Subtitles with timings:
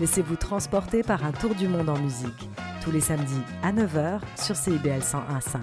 [0.00, 2.48] Laissez-vous transporter par un tour du monde en musique,
[2.82, 5.60] tous les samedis à 9h sur CIBL 101.5.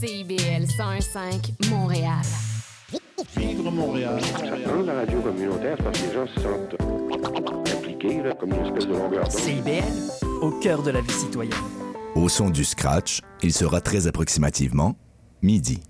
[0.00, 2.22] CIBL 101.5 Montréal.
[3.36, 4.18] Vivre Montréal.
[4.66, 8.86] Dans la radio communautaire, parce que les gens se sentent impliqués, là, comme une espèce
[8.86, 9.30] de longueur.
[9.30, 9.82] CIBL,
[10.40, 11.52] au cœur de la vie citoyenne.
[12.14, 14.96] Au son du scratch, il sera très approximativement
[15.42, 15.82] midi.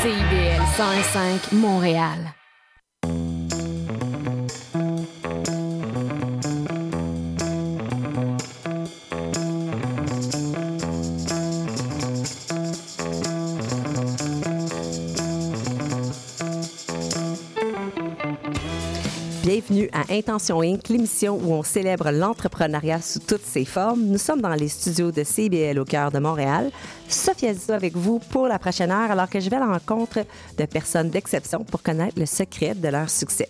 [0.00, 2.45] CIBL 101.5 Montréal.
[19.68, 24.00] Bienvenue à Intention Inc., l'émission où on célèbre l'entrepreneuriat sous toutes ses formes.
[24.00, 26.70] Nous sommes dans les studios de CBL au cœur de Montréal.
[27.08, 30.20] Sophia Zizou avec vous pour la prochaine heure, alors que je vais à la rencontre
[30.58, 33.48] de personnes d'exception pour connaître le secret de leur succès.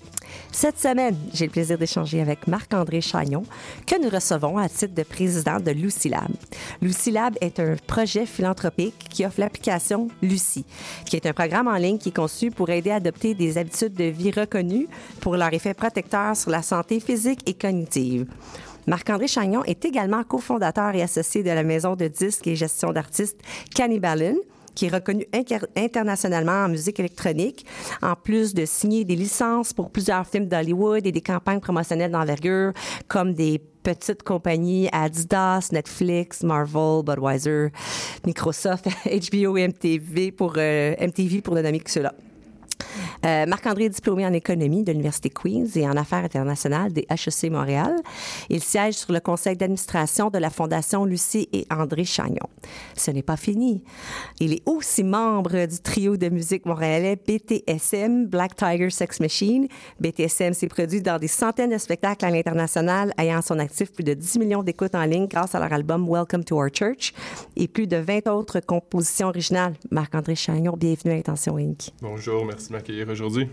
[0.53, 3.45] Cette semaine, j'ai le plaisir d'échanger avec Marc-André Chagnon,
[3.87, 6.31] que nous recevons à titre de président de Lucilab.
[6.83, 10.65] Lucilab est un projet philanthropique qui offre l'application Lucie,
[11.07, 13.95] qui est un programme en ligne qui est conçu pour aider à adopter des habitudes
[13.95, 14.89] de vie reconnues
[15.21, 18.27] pour leur effet protecteur sur la santé physique et cognitive.
[18.87, 23.41] Marc-André Chagnon est également cofondateur et associé de la maison de disques et gestion d'artistes
[23.75, 24.37] Cannibalin,
[24.77, 25.27] qui est reconnu
[25.77, 27.67] internationalement en musique électronique,
[28.03, 32.73] en plus de signer des licences pour plusieurs films d'Hollywood et des campagnes promotionnelles d'envergure,
[33.09, 37.69] comme des petites compagnies Adidas, Netflix, Marvel, Budweiser,
[38.27, 42.13] Microsoft, HBO et MTV pour, euh, MTV pour ne nommer que cela.
[43.27, 47.51] Euh, Marc-André est diplômé en économie de l'Université Queen's et en affaires internationales des HEC
[47.51, 47.97] Montréal.
[48.49, 52.49] Il siège sur le conseil d'administration de la Fondation Lucie et André Chagnon.
[52.95, 53.83] Ce n'est pas fini.
[54.39, 59.67] Il est aussi membre du trio de musique montréalais BTSM, Black Tiger Sex Machine.
[59.99, 64.05] BTSM s'est produit dans des centaines de spectacles à l'international, ayant à son actif plus
[64.05, 67.13] de 10 millions d'écoutes en ligne grâce à leur album Welcome to Our Church
[67.57, 69.75] et plus de 20 autres compositions originales.
[69.91, 71.91] Marc-André Chagnon, bienvenue à Intention Inc.
[72.01, 73.49] Bonjour, merci de m'accueillir aujourd'hui.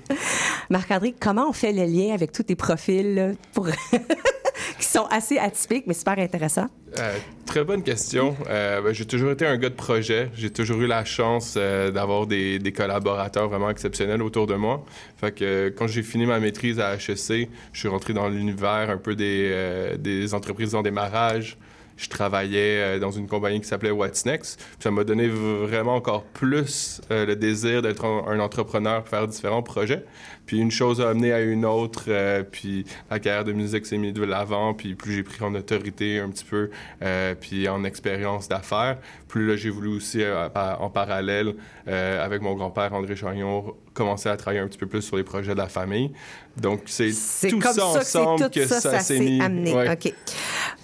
[0.70, 3.68] Marc-André, comment on fait le lien avec tous tes profils là, pour...
[4.80, 6.68] qui sont assez atypiques, mais super intéressants?
[7.00, 8.36] Euh, très bonne question.
[8.50, 10.30] Euh, ben, j'ai toujours été un gars de projet.
[10.36, 14.86] J'ai toujours eu la chance euh, d'avoir des, des, collaborateurs vraiment exceptionnels autour de moi.
[15.18, 18.98] Fait que quand j'ai fini ma maîtrise à HEC, je suis rentré dans l'univers un
[18.98, 21.58] peu des, des entreprises en démarrage
[22.04, 24.64] je travaillais dans une compagnie qui s'appelait What's Next.
[24.80, 30.04] ça m'a donné vraiment encore plus le désir d'être un, un, entrepreneur, faire différents projets.
[30.46, 33.98] Puis une chose a amené à une autre, euh, puis la carrière de musique s'est
[33.98, 36.70] mise de l'avant, puis plus j'ai pris en autorité un petit peu,
[37.02, 41.56] euh, puis en expérience d'affaires, plus là j'ai voulu aussi euh, en parallèle
[41.86, 45.54] avec mon grand-père André Chagnon commencer à travailler un petit peu plus sur les projets
[45.54, 46.12] de la famille.
[46.58, 47.12] Donc c'est
[47.50, 49.42] tout comme ça, ensemble que, ça, ça s'est mis.
[49.42, 49.74] amené.
[49.74, 49.92] Ouais.
[49.92, 50.14] OK.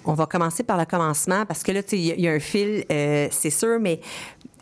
[0.04, 3.50] On va commencer par le commencement parce que là, il y, a un fil, c'est
[3.50, 4.00] sûr, mais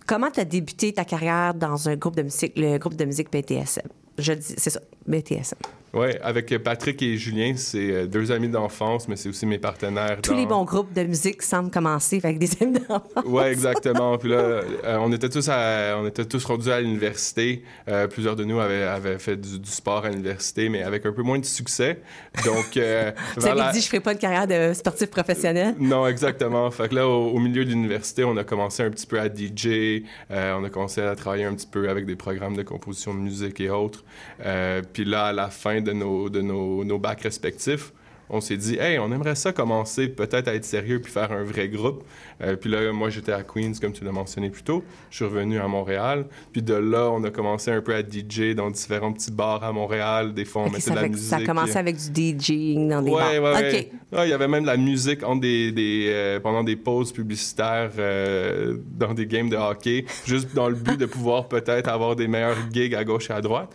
[0.07, 3.31] comment tu as débuté ta carrière dans un groupe de musique, le groupe de musique
[3.31, 3.89] BTSM?
[4.19, 5.59] Je dis, c'est ça, BTSM.
[5.95, 10.19] Oui, avec Patrick et Julien, c'est deux amis d'enfance, mais c'est aussi mes partenaires.
[10.23, 10.37] Tous dans...
[10.37, 13.25] les bons groupes de musique semblent commencer avec des amis d'enfance.
[13.25, 14.19] Oui, exactement.
[14.19, 17.63] Puis là, euh, on était tous, à, on était tous rendus à l'université.
[17.89, 21.13] Euh, plusieurs de nous avaient, avaient fait du, du, sport à l'université, mais avec un
[21.13, 22.01] peu moins de succès.
[22.45, 23.73] Donc, euh, Vous avez la...
[23.73, 25.75] dit, je ferai pas de carrière de sportif professionnel.
[25.79, 26.71] Non, exactement.
[26.71, 29.27] fait que là, au, au, milieu de l'université, on a commencé un petit peu à
[29.29, 30.03] DJ.
[30.31, 33.21] Euh, on a commencé à travailler un petit peu avec des programmes de composition de
[33.21, 34.05] musique et autres.
[34.45, 37.93] Euh, puis là, à la fin de nos, de nos, nos bacs respectifs,
[38.31, 41.45] on s'est dit, hey, on aimerait ça commencer peut-être à être sérieux puis faire un
[41.45, 42.05] vrai groupe.
[42.41, 44.85] Euh, puis là, moi, j'étais à Queens, comme tu l'as mentionné plus tôt.
[45.11, 46.27] Je suis revenu à Montréal.
[46.53, 49.73] Puis de là, on a commencé un peu à DJ dans différents petits bars à
[49.73, 50.35] Montréal.
[50.35, 51.29] Des fois, on okay, mettait de la fait, musique.
[51.29, 53.55] Ça a commencé avec du DJing dans des ouais, bars.
[53.55, 53.73] Ouais, OK.
[53.73, 53.93] ouais.
[54.17, 57.13] Ah, il y avait même de la musique entre des, des, euh, pendant des pauses
[57.13, 62.17] publicitaires euh, dans des games de hockey, juste dans le but de pouvoir peut-être avoir
[62.17, 63.75] des meilleurs gigs à gauche et à droite.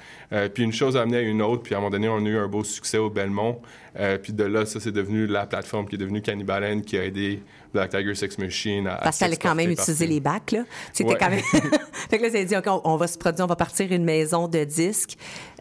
[0.55, 1.61] Puis une chose a amené à une autre.
[1.61, 3.61] Puis à un moment donné, on a eu un beau succès au Belmont.
[3.99, 6.97] Euh, puis de là, ça, c'est devenu la plateforme qui est devenue Cannibal End, qui
[6.97, 7.41] a aidé
[7.73, 8.95] Black Tiger Sex Machine à.
[9.03, 10.63] Parce qu'elle a quand même utilisé les bacs, là.
[10.93, 11.17] C'était Ouais.
[11.19, 11.39] quand même.
[12.09, 14.03] fait que là, ça dit, OK, on, on va se produire, on va partir une
[14.03, 15.17] maison de disques,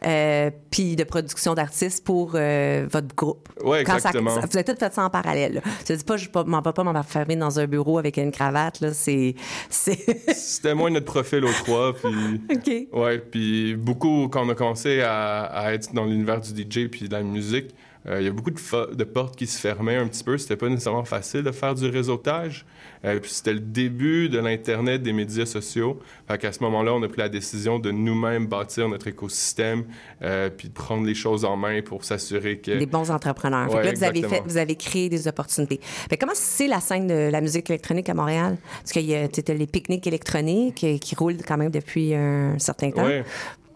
[0.07, 3.49] euh, puis de production d'artistes pour euh, votre groupe.
[3.65, 4.31] Ça- exactement.
[4.35, 5.55] ça- vous avez tout fait ça en parallèle.
[5.55, 5.61] là.
[5.89, 8.93] Je dis pas, je m'en vais pas m'enfermer dans un bureau avec une cravate, là.
[8.93, 9.35] C'est.
[9.71, 12.41] c'est- C'était moins notre profil aux trois, puis.
[12.55, 12.89] OK.
[13.01, 17.09] Ouais, puis beaucoup, quand on a commencé à, à être dans l'univers du DJ puis
[17.09, 17.75] de la musique,
[18.07, 20.37] euh, il y a beaucoup de, portes qui se fermaient un petit peu.
[20.39, 22.65] C'était pas nécessairement facile de faire du réseautage.
[23.05, 26.01] Euh, puis c'était le début de l'Internet, des médias sociaux.
[26.29, 29.85] Fait qu'à ce moment-là, on a pris la décision de nous-mêmes bâtir notre écosystème
[30.23, 32.79] euh, puis de prendre les choses en main pour s'assurer que...
[32.79, 33.71] Des bons entrepreneurs.
[33.71, 34.49] Fait que là, vous avez, fait, exactement.
[34.49, 35.81] vous avez créé des opportunités.
[35.83, 38.57] Fait que comment c'est la scène de la musique électronique à Montréal?
[38.81, 42.59] Parce qu'il y a tu sais, les pique-niques électroniques qui roulent quand même depuis un
[42.59, 43.05] certain temps.
[43.05, 43.25] Ouais.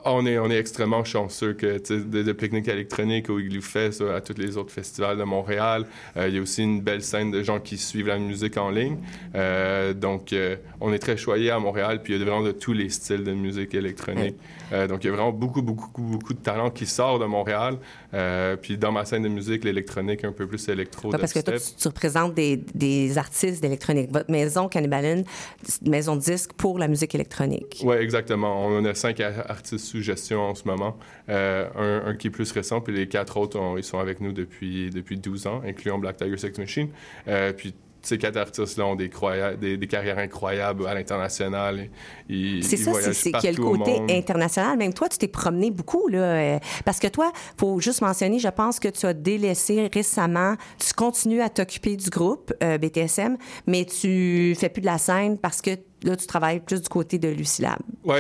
[0.08, 4.20] On est, on est extrêmement chanceux que de, de pique-nique électronique au Igloo Fest, à
[4.20, 5.85] tous les autres festivals de Montréal.
[6.17, 8.70] Euh, il y a aussi une belle scène de gens qui suivent la musique en
[8.70, 8.99] ligne.
[9.35, 12.53] Euh, donc, euh, on est très choyés à Montréal, puis il y a vraiment de
[12.53, 14.37] tous les styles de musique électronique.
[14.88, 17.79] Donc, il y a vraiment beaucoup, beaucoup, beaucoup de talent qui sort de Montréal.
[18.62, 21.11] Puis dans ma scène de musique, l'électronique un peu plus électro.
[21.11, 24.11] Ouais, parce que toi, tu, tu représentes des, des artistes d'électronique.
[24.12, 25.23] Votre maison, Cannibalin,
[25.62, 27.82] c'est une maison de disques pour la musique électronique.
[27.85, 28.67] Oui, exactement.
[28.67, 30.96] On a cinq artistes sous gestion en ce moment.
[31.28, 31.66] Euh,
[32.04, 34.90] un, un qui est plus récent, puis les quatre autres, ils sont avec nous depuis,
[34.90, 36.88] depuis 12 ans, incluant Black Tiger Sex Machine.
[37.28, 41.88] Euh, puis ces quatre artistes-là ont des, croya- des, des carrières incroyables à l'international.
[42.28, 44.78] C'est ça, c'est- qu'il y a le partout au côté international?
[44.78, 46.19] Même toi, tu t'es promené beaucoup, là.
[46.19, 50.92] euh, parce que toi, faut juste mentionner, je pense que tu as délaissé récemment, tu
[50.92, 55.60] continues à t'occuper du groupe euh, BTSM, mais tu fais plus de la scène parce
[55.60, 55.70] que
[56.02, 57.78] là, tu travailles plus du côté de Lucilab.
[58.04, 58.14] Oui,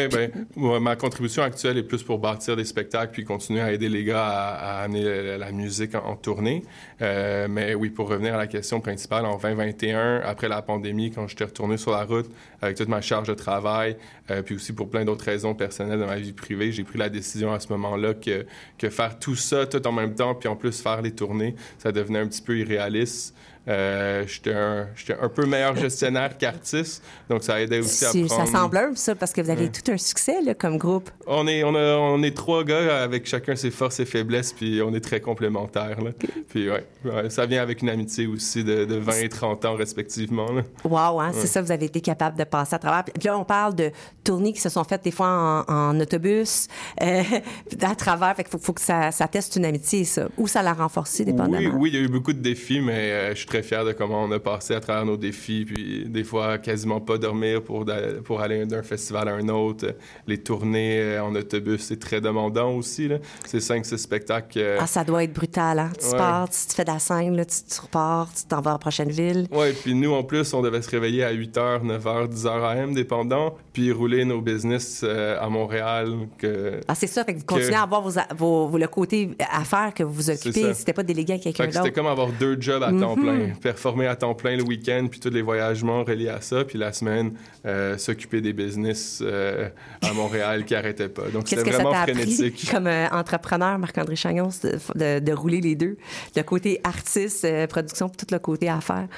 [0.56, 4.04] moi, ma contribution actuelle est plus pour bâtir des spectacles puis continuer à aider les
[4.04, 6.62] gars à, à amener la, la musique en, en tournée.
[7.02, 11.28] Euh, mais oui, pour revenir à la question principale, en 2021, après la pandémie, quand
[11.28, 12.30] j'étais retourné sur la route
[12.62, 13.96] avec toute ma charge de travail,
[14.30, 17.08] euh, puis aussi pour plein d'autres raisons personnelles de ma vie privée, j'ai pris la
[17.08, 18.46] décision à ce moment-là que,
[18.78, 21.92] que faire tout ça tout en même temps, puis en plus faire les tournées, ça
[21.92, 23.34] devenait un petit peu irréaliste.
[23.68, 24.86] Euh, j'étais un,
[25.20, 28.28] un peu meilleur gestionnaire qu'artiste, donc ça aidait aussi à prendre...
[28.28, 31.10] Ça semble humble, ça, parce que vous avez tout un succès, là, comme groupe.
[31.26, 34.80] On est, on, a- on est trois gars avec chacun ses forces et faiblesses, puis
[34.82, 36.00] on est très complémentaires.
[36.00, 36.10] Là.
[36.48, 39.74] Puis ouais, ouais, ça vient avec une amitié aussi de, de 20 et 30 ans
[39.74, 40.52] respectivement.
[40.52, 40.62] Là.
[40.84, 43.02] Wow, hein, c'est ça, vous avez été capable de passer à travers.
[43.04, 43.90] Puis là, on parle de
[44.22, 46.68] tournées qui se sont faites des fois en, en autobus,
[47.02, 47.22] euh,
[47.82, 48.34] à travers.
[48.36, 50.28] Fait qu'il faut, faut que ça, ça teste une amitié, ça.
[50.38, 51.58] Ou ça l'a renforcé, dépendamment.
[51.58, 53.84] Oui, oui, il y a eu beaucoup de défis, mais euh, je suis très fier
[53.84, 55.64] de comment on a passé à travers nos défis.
[55.66, 57.84] Puis des fois, quasiment pas dormir pour,
[58.24, 59.94] pour aller d'un festival à un autre.
[60.26, 63.08] Les tournées euh, en autobus, c'est très demandant aussi.
[63.08, 63.16] là.
[63.44, 64.76] C'est 5-6 spectacles.
[64.80, 65.90] Ah, ça doit être brutal, hein?
[65.98, 66.16] Tu Ouais.
[66.18, 68.78] pars, tu, fais de la scène, là, tu, tu repars, tu t'en vas à la
[68.78, 69.46] prochaine ville.
[69.50, 73.54] Ouais, puis nous, en plus, on devait se réveiller à 8h, 9h, 10h AM, dépendant,
[73.72, 76.10] puis rouler nos business euh, à Montréal.
[76.38, 76.80] Que...
[76.88, 79.30] Ah, c'est ça, fait que vous Que- continuez à avoir vos, vos- vos- le côté
[79.52, 80.74] affaires que vous vous occupez.
[80.74, 81.94] C'était pas délégué à quelqu'un que c'était d'autre.
[81.94, 83.00] comme avoir deux jobs à Mm-hmm.
[83.00, 83.45] temps plein.
[83.60, 86.92] Performer à temps plein le week-end, puis tous les voyagements reliés à ça, puis la
[86.92, 87.32] semaine,
[87.64, 89.68] euh, s'occuper des business euh,
[90.02, 91.28] à Montréal qui n'arrêtaient pas.
[91.32, 92.68] Donc, c'était que ça vraiment appris frénétique.
[92.72, 95.96] comme euh, entrepreneur, Marc-André Chagnon, de, de- de rouler les deux?
[96.34, 99.08] Le côté artiste, production, puis tout le côté affaires?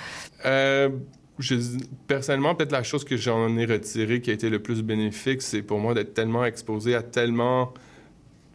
[1.38, 1.54] Je-
[2.08, 5.62] personnellement, peut-être la chose que j'en ai retirée qui a été le plus bénéfique, c'est
[5.62, 7.72] pour moi d'être tellement exposé à tellement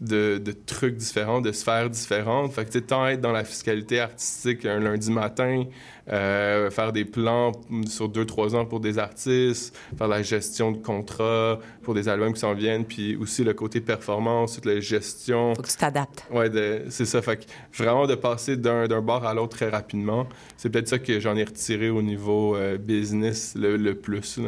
[0.02, 2.54] de, trucs différents, de sphères différentes.
[2.54, 5.66] Fait que, tu tant être dans la fiscalité artistique un lundi matin,
[6.12, 7.52] euh, faire des plans
[7.88, 12.34] sur deux, trois ans pour des artistes, faire la gestion de contrats pour des albums
[12.34, 15.54] qui s'en viennent, puis aussi le côté performance, toute la gestion.
[15.56, 16.26] Faut que tu t'adaptes.
[16.32, 16.50] Ouais,
[16.90, 17.22] c'est ça.
[17.22, 21.20] Fait que vraiment de passer d'un, bord à l'autre très rapidement, c'est peut-être ça que
[21.20, 24.40] j'en ai retiré au niveau euh, business le, le plus.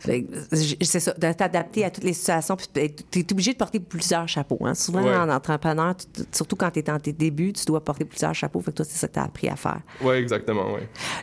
[0.00, 2.56] C'est ça, de t'adapter à toutes les situations.
[2.56, 2.68] Puis
[3.10, 4.58] tu es obligé de porter plusieurs chapeaux.
[4.64, 4.74] Hein.
[4.74, 5.16] Souvent, Ouais.
[5.16, 5.94] en entrepreneur,
[6.32, 8.60] surtout quand tu es dans tes débuts, tu dois porter plusieurs chapeaux.
[8.60, 9.80] Fait que toi, c'est ça que tu as appris à faire.
[10.02, 10.66] Ouais, exactement.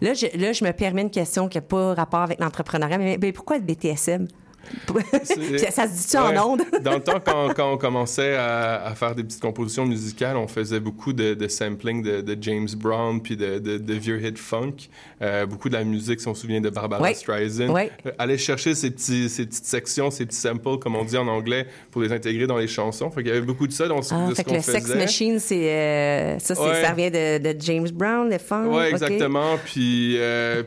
[0.02, 3.18] Là, je, là, je me permets une question qui n'a pas rapport avec l'entrepreneuriat, mais,
[3.22, 4.28] mais pourquoi le BTSM?
[5.72, 6.38] Ça se dit-tu Ouais.
[6.38, 6.62] en ondes?
[6.84, 10.48] Dans le temps, quand, quand on commençait à, à faire des petites compositions musicales, on
[10.48, 14.74] faisait beaucoup de, de sampling de, de James Brown puis de, de, vieux hits funk.
[15.22, 17.14] Euh, beaucoup de la musique, si on se souvient de Barbara Ouais.
[17.14, 17.70] Streisand.
[17.70, 17.92] Ouais.
[18.06, 21.28] Euh, aller chercher ces, petits, ces petites sections, ces petits samples, comme on dit en
[21.28, 23.10] anglais, pour les intégrer dans les chansons.
[23.12, 24.62] Fait qu'il y avait beaucoup de ça dans ce, Ah, de ce fait qu'on le
[24.62, 24.80] faisait.
[24.80, 28.68] Sex Machine, c'est, euh, ça, ça vient de, James Brown, le funk.
[28.70, 29.58] Oui, exactement.
[29.66, 30.18] Puis,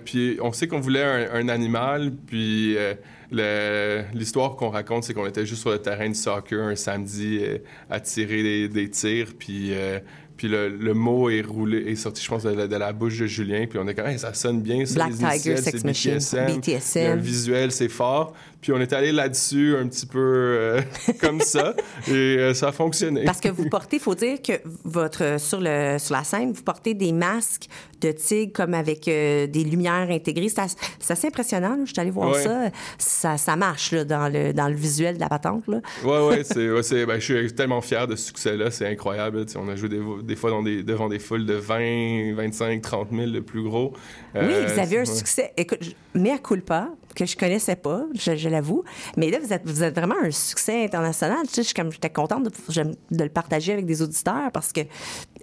[0.05, 2.97] puis on sait qu'on voulait un, un animal, puis le-
[3.31, 7.59] l'histoire qu'on raconte, c'est qu'on était juste sur le terrain de soccer un samedi euh,
[7.91, 9.73] à tirer des, des tirs, puis...
[10.39, 13.19] Puis le, le mot est roulé, est sorti, je pense, de la, de la bouche
[13.19, 13.67] de Julien.
[13.69, 16.57] Puis on est comme, Hey, ça sonne bien, Black les Tiger, Sex Machine, BTSM.
[16.61, 17.15] BTSM.
[17.17, 18.33] Le visuel, c'est fort.
[18.61, 20.81] Puis on est allé là-dessus un petit peu euh,
[21.21, 21.75] comme ça.
[22.09, 23.25] Et euh, ça a fonctionné.
[23.25, 24.55] Parce que vous portez, il faut dire que
[24.85, 27.67] votre sur le sur la scène, vous portez des masques
[28.01, 30.49] de tigre comme avec euh, des lumières intégrées.
[30.49, 31.71] C'est assez, c'est assez impressionnant.
[31.77, 31.83] là.
[31.85, 32.43] Je suis allée voir Ouais.
[32.43, 32.71] ça.
[32.99, 33.37] ça.
[33.39, 35.67] Ça marche là, dans le dans le visuel de la patente.
[35.69, 35.81] Là.
[36.05, 39.47] Ouais, ouais, c'est, ouais, c'est- ben, je suis tellement fier de ce succès-là, c'est incroyable.
[39.57, 43.09] On a joué des, des fois dans des, devant des foules de 20, 25, 30
[43.11, 43.93] 000, le plus gros.
[44.35, 45.07] Oui, Euh, vous avez un ouais.
[45.07, 45.53] succès.
[45.57, 45.81] Écoute,
[46.15, 48.85] à culpa, que je connaissais pas, je, je l'avoue.
[49.17, 51.39] Mais là, vous êtes, vous êtes vraiment un succès international.
[51.49, 54.83] Tu sais, je suis comme, j'étais contente de, le partager avec des auditeurs parce que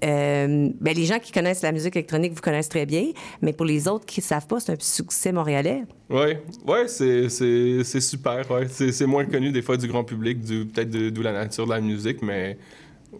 [0.03, 3.11] euh, ben, les gens qui connaissent la musique électronique vous connaissent très bien,
[3.41, 5.83] mais pour les autres qui ne savent pas, c'est un succès montréalais.
[6.09, 8.49] Ouais, ouais, c'est, c'est, c'est super.
[8.51, 8.67] Ouais.
[8.69, 11.65] C'est, c'est moins connu des fois du grand public, du, peut-être de- d'où la nature
[11.65, 12.57] de la musique, mais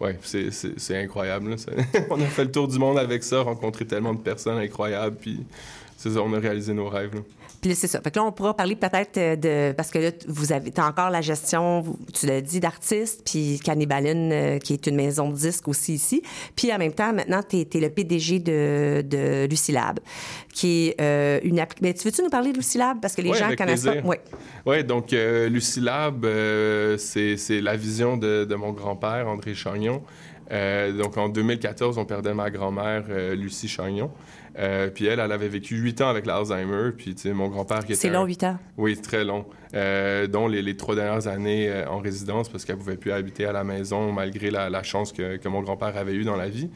[0.00, 1.56] ouais, c'est, incroyable.
[2.10, 5.44] on a fait le tour du monde avec ça, rencontré tellement de personnes incroyables, puis
[5.96, 7.14] c'est ça, on a réalisé nos rêves.
[7.14, 7.20] là.
[7.66, 8.00] Puis là, c'est ça.
[8.00, 9.74] Fait que là, on pourra parler peut-être euh, de.
[9.74, 11.82] Parce que là, vous avez as encore la gestion,
[12.14, 16.22] tu l'as dit, d'artistes, puis Cannibaline, euh, qui est une maison de disques aussi ici.
[16.54, 19.98] Puis en même temps, maintenant, tu es, le PDG de, de Lucilab,
[20.54, 23.00] qui est euh, une appli- Mais tu veux-tu nous parler de Lucilab?
[23.00, 24.02] Parce que les Ouais, gens connaissent plaisir.
[24.02, 24.08] pas.
[24.10, 24.16] Oui.
[24.64, 26.24] Oui, donc euh, Lucilab,
[26.98, 30.02] c'est la vision de, de mon grand-père, André Chagnon.
[30.48, 33.02] Donc en 2014, on perdait ma grand-mère,
[33.34, 34.12] Lucie Chagnon.
[34.58, 36.92] Euh, puis elle, elle avait vécu huit ans avec l'Alzheimer.
[36.96, 38.00] Puis, tu sais, mon grand-père qui était...
[38.00, 38.58] C'est long, huit ans?
[38.78, 39.44] Oui, très long.
[39.74, 43.44] Euh, dont les, les trois dernières années euh, en résidence parce qu'elle pouvait plus habiter
[43.44, 46.48] à la maison malgré la, la chance que, que mon grand-père avait eue dans la
[46.48, 46.70] vie.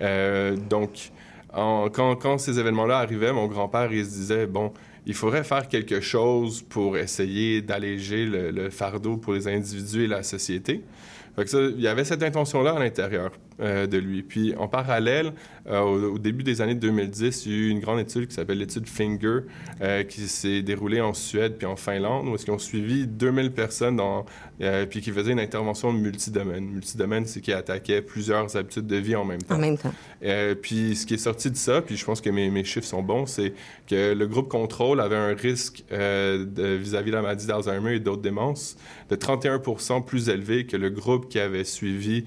[0.00, 1.10] Euh, donc,
[1.52, 4.72] en- quand, quand ces événements-là arrivaient, mon grand-père, il se disait, bon,
[5.04, 10.08] il faudrait faire quelque chose pour essayer d'alléger le, le fardeau pour les individus et
[10.08, 10.82] la société.
[11.34, 14.22] Fait que ça, il y avait cette intention-là à l'intérieur euh, de lui.
[14.22, 15.32] Puis en parallèle,
[15.66, 18.34] euh, au, au début des années 2010, il y a eu une grande étude qui
[18.34, 19.40] s'appelle l'étude Finger,
[19.80, 23.52] euh, qui s'est déroulée en Suède puis en Finlande, où est-ce qu'ils ont suivi 2000
[23.52, 24.26] personnes dans,
[24.90, 26.66] puis qui faisaient une intervention multidomaine.
[26.66, 29.54] Multidomaine, c'est qui attaquait plusieurs habitudes de vie en même temps.
[29.54, 29.92] En même temps.
[30.62, 33.02] Puis ce qui est sorti de ça, puis je pense que mes, mes chiffres sont
[33.02, 33.54] bons, c'est
[33.86, 38.22] que le groupe contrôle avait un risque de- vis-à-vis de la maladie d'Alzheimer et d'autres
[38.22, 38.76] démences
[39.08, 39.60] de 31
[40.04, 42.24] plus élevé que le groupe qui avait suivi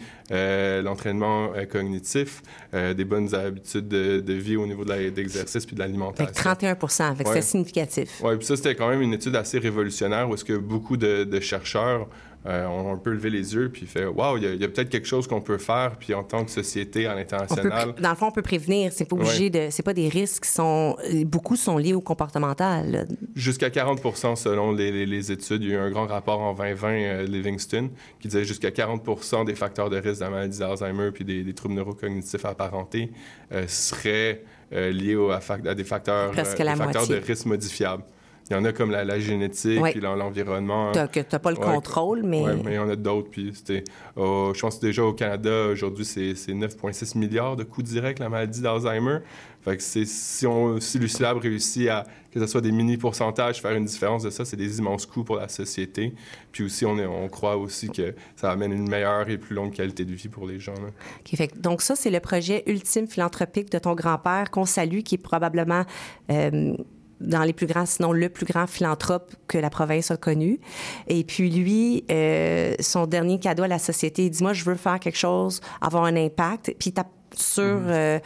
[0.82, 2.42] l'entraînement euh, cognitif,
[2.74, 6.26] euh, des bonnes habitudes de, de vie au niveau de d'exercice puis de l'alimentation.
[6.32, 6.76] que 31
[7.16, 7.36] Fait que Ouais.
[7.36, 8.22] c'est significatif.
[8.24, 11.24] Oui, puis ça, c'était quand même une étude assez révolutionnaire où est-ce que beaucoup de,
[11.24, 12.08] de chercheurs
[12.46, 15.08] euh, ont un peu levé les yeux puis fait «Wow, il y a, peut-être quelque
[15.08, 17.96] chose qu'on peut faire, puis en tant que société à On peut, l'international...
[18.02, 18.92] dans le fond, on peut prévenir.
[18.94, 19.68] C'est pas obligé de.
[19.72, 20.96] C'est pas des risques qui sont.
[21.26, 23.08] Beaucoup sont liés au comportemental.
[23.36, 25.64] Jusqu'à 40% selon les, les- les études.
[25.64, 29.46] Il y a eu un grand rapport en 2020, euh, Livingston, qui disait jusqu'à 40%
[29.46, 33.12] des facteurs de risque de la maladie d'Alzheimer puis des, des troubles neurocognitifs apparentés
[33.52, 35.40] euh, seraient euh, liés au- à,
[35.76, 38.04] des facteurs, des facteurs de risque modifiables.
[38.50, 39.92] Il y en a comme la, la génétique, Ouais.
[39.92, 40.92] puis l'en- l'environnement.
[40.92, 41.66] Que t'as pas le Ouais.
[41.66, 42.42] contrôle, mais.
[42.44, 43.30] Oui, mais il y en a d'autres.
[43.30, 43.84] Puis c'était,
[44.18, 48.20] euh, je pense que déjà au Canada, aujourd'hui, c'est, c'est 9,6 milliards de coûts directs,
[48.20, 49.20] la maladie d'Alzheimer.
[49.62, 53.86] Fait que si, on, si réussit à, que ce soit des mini pourcentages, faire une
[53.86, 56.14] différence de ça, c'est des immenses coûts pour la société.
[56.52, 59.74] Puis aussi, on, est, on croit aussi que ça amène une meilleure et plus longue
[59.74, 60.74] qualité de vie pour les gens.
[60.74, 60.90] là.
[61.26, 65.20] Fait donc ça, c'est le projet ultime philanthropique de ton grand-père qu'on salue, qui est
[65.20, 65.84] probablement
[66.32, 66.74] euh,
[67.20, 70.60] dans les plus grands, sinon le plus grand philanthrope que la province a connu.
[71.08, 74.76] Et puis lui, euh, son dernier cadeau à la société, il dit, moi, je veux
[74.76, 76.74] faire quelque chose, avoir un impact.
[76.80, 77.04] Puis il
[77.36, 77.64] sur...
[77.64, 78.20] euh,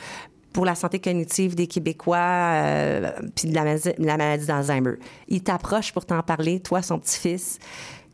[0.54, 4.98] pour la santé cognitive des Québécois, euh, puis de la, maladie- la maladie d'Alzheimer.
[5.28, 7.58] Il t'approche pour t'en parler, toi, son petit-fils.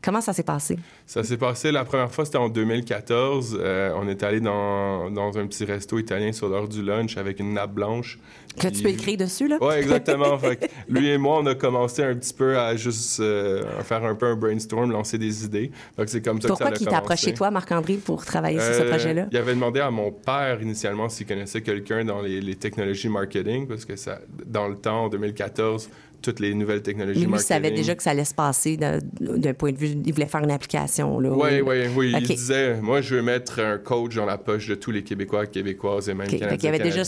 [0.02, 0.78] Comment ça s'est passé?
[1.06, 3.58] Ça s'est passé, la première fois, c'était en 2014.
[3.60, 7.38] Euh, on est allé dans, dans un petit resto italien sur l'heure du lunch avec
[7.38, 8.18] une nappe blanche.
[8.58, 9.58] Que tu peux écrire dessus, là?
[9.60, 10.38] Oui, exactement.
[10.38, 14.14] Fait lui et moi, on a commencé un petit peu à juste euh, faire un
[14.14, 15.70] peu un brainstorm, lancer des idées.
[16.06, 19.26] C'est comme ça Pourquoi qu'il t'a approché, toi, Marc-André, pour travailler sur ce Euh, projet-là?
[19.30, 23.68] Il avait demandé à mon père initialement s'il connaissait quelqu'un dans les, les technologies marketing,
[23.68, 27.30] parce que ça, dans le temps, en 2014, toutes les nouvelles technologies Mais lui, il
[27.30, 27.48] marketing.
[27.56, 29.88] savait déjà que ça allait se passer d'un point de vue.
[30.04, 31.18] Il voulait faire une application.
[31.20, 32.14] Là, Oui, oui, oui.
[32.18, 35.46] Il disait, moi, je veux mettre un coach dans la poche de tous les Québécois,
[35.46, 36.32] Québécoises et même OK.
[36.32, 36.68] Fait Canadiens.
[36.70, 37.02] avait déjà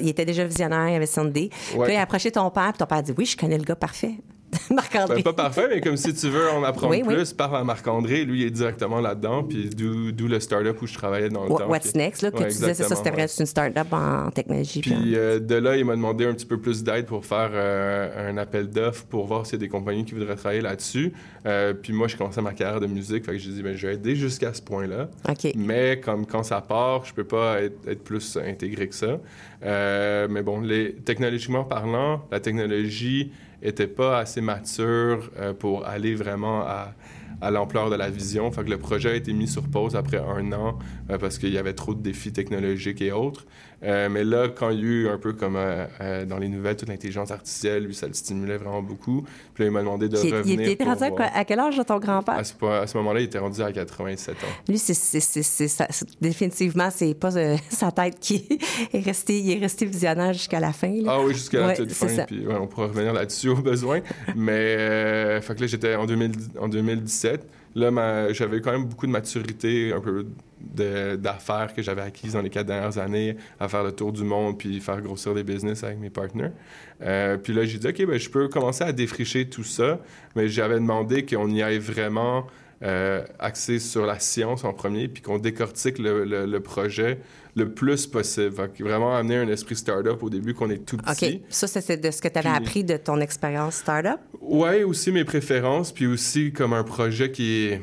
[0.00, 1.50] il était déjà visionnaire, il avait son idée.
[1.70, 3.58] Puis là, il a approché ton père, puis ton père a dit Oui, je connais
[3.58, 4.14] le gars parfait.
[4.70, 5.16] Marc-André.
[5.16, 7.14] Ben, pas parfait, mais comme si tu veux en apprendre Oui, oui.
[7.14, 8.24] plus, parle à Marc-André.
[8.24, 9.42] Lui, il est directement là-dedans.
[9.44, 11.68] Puis d'où le start-up où je travaillais dans le Wha- temps.
[11.70, 14.30] What's next, là, que Ouais, tu disais, c'est ça, c'était vrai, c'est une start-up en
[14.30, 14.80] technologie.
[14.80, 17.50] puis en- euh, de là, il m'a demandé un petit peu plus d'aide pour faire
[17.52, 21.12] euh, un appel d'offres pour voir s'il y a des compagnies qui voudraient travailler là-dessus.
[21.46, 23.24] Euh, puis moi, je commençais ma carrière de musique.
[23.24, 25.08] Fait que j'ai dit, ben, je vais aider jusqu'à ce point-là.
[25.28, 25.52] OK.
[25.56, 29.18] Mais comme quand ça part, je peux pas être, être plus intégré que ça.
[30.28, 36.62] Mais bon, les, technologiquement parlant, la technologie était pas assez mature euh, pour aller vraiment
[36.62, 36.94] à,
[37.40, 38.50] à l'ampleur de la vision.
[38.52, 40.78] Fait que le projet a été mis sur pause après un an
[41.10, 43.46] euh, parce qu'il y avait trop de défis technologiques et autres.
[43.84, 46.48] Euh, mais là, quand il y a eu un peu comme euh, euh, dans les
[46.48, 49.24] nouvelles, toute l'intelligence artificielle, lui, ça le stimulait vraiment beaucoup.
[49.54, 51.98] Puis là, il m'a demandé de il revenir était pour rendu à, quel âge, ton
[51.98, 52.34] grand-père?
[52.34, 54.46] À ce, moment-là, il était rendu à 87 ans.
[54.68, 58.46] Lui, c'est, définitivement, c'est pas euh, sa tête qui
[58.92, 60.90] est restée, il est resté visionnaire jusqu'à la fin.
[60.90, 61.14] là.
[61.14, 62.08] Ah oui, jusqu'à la Ouais, toute fin.
[62.08, 62.24] ça.
[62.24, 64.00] Puis ouais, on pourra revenir là-dessus au besoin.
[64.36, 67.46] Mais fait que là, j'étais en, 2000 en 2017.
[67.74, 70.26] Là, j'avais quand même beaucoup de maturité, un peu
[70.60, 74.24] de- d'affaires que j'avais acquises dans les quatre dernières années, à faire le tour du
[74.24, 76.52] monde puis faire grossir des business avec mes partenaires.
[77.02, 79.98] Euh, puis là, j'ai dit, OK, ben, je peux commencer à défricher tout ça,
[80.36, 82.46] mais j'avais demandé qu'on y aille vraiment
[82.84, 87.20] euh, axé sur la science en premier, puis qu'on décortique le- le projet
[87.54, 88.52] le plus possible.
[88.54, 91.26] Fait que vraiment amener un esprit start-up au début, qu'on est tout petit.
[91.36, 91.40] OK.
[91.50, 94.20] Ça, c'est de ce que tu avais Puis- appris de ton expérience start-up?
[94.40, 97.82] Ouais, aussi mes préférences, puis aussi comme un projet qui est.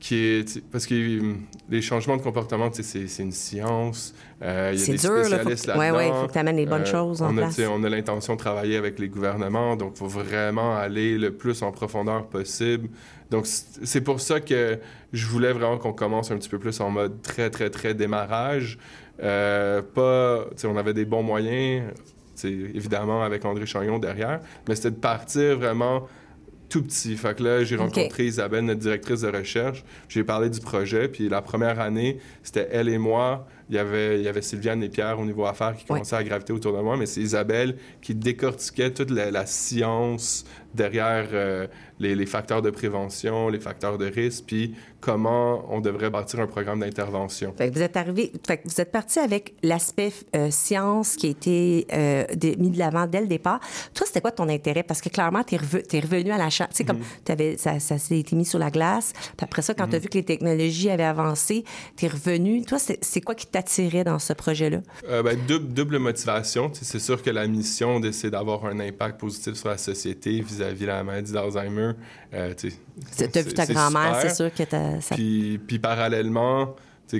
[0.00, 4.14] Qui est parce que hum, les changements de comportement, c'est une science.
[4.42, 5.22] Euh, Il y a C'est des dur, là.
[5.22, 5.98] Faut spécialistes que, ouais, là-dedans.
[5.98, 7.60] ouais, faut que tu amènes les bonnes Euh, choses en on a, place.
[7.68, 11.62] on a l'intention de travailler avec les gouvernements, donc il faut vraiment aller le plus
[11.62, 12.88] en profondeur possible.
[13.30, 14.78] Donc, c'est pour ça que
[15.12, 18.78] je voulais vraiment qu'on commence un petit peu plus en mode très, très, très démarrage.
[19.20, 21.82] Euh, pas, on avait des bons moyens,
[22.44, 26.06] évidemment, avec André Chagnon derrière, mais c'était de partir vraiment
[26.68, 27.16] tout petit.
[27.16, 29.84] Fait que là, j'ai rencontré Isabelle, notre directrice de recherche.
[30.08, 31.08] J'ai parlé du projet.
[31.08, 33.46] Puis la première année, c'était elle et moi.
[33.70, 36.24] Il y avait, il y avait Sylviane et Pierre au niveau affaires qui commençaient à
[36.24, 36.96] graviter autour de moi.
[36.96, 40.44] Mais c'est Isabelle qui décortiquait toute la, la science
[40.74, 41.66] derrière euh,
[41.98, 46.46] les, les facteurs de prévention, les facteurs de risque, puis comment on devrait bâtir un
[46.46, 47.54] programme d'intervention.
[47.58, 51.86] Vous êtes arrivé, fait que vous êtes parti avec l'aspect euh, science qui a été
[51.92, 52.24] euh,
[52.58, 53.60] mis de l'avant dès le départ.
[53.94, 54.82] Toi, c'était quoi ton intérêt?
[54.82, 56.70] Parce que clairement, tu es, revenu à la chambre.
[56.70, 56.86] Tu sais, Mm-hmm.
[56.86, 59.12] comme t'avais, ça, ça s'est mis sur la glace.
[59.12, 61.64] Puis après ça, quand tu as vu que les technologies avaient avancé,
[61.96, 62.64] tu es revenu.
[62.64, 64.78] Toi, c'est, quoi qui t'attirait dans ce projet-là?
[65.22, 66.70] Ben, double, double motivation.
[66.72, 70.86] C'est sûr que la mission, c'est d'avoir un impact positif sur la société vis-à-vis de
[70.86, 71.92] la maladie d'Alzheimer.
[72.34, 72.68] euh, tu
[73.22, 74.64] as vu ta grand-mère, c'est sûr que
[75.00, 76.74] ça Puis, puis parallèlement,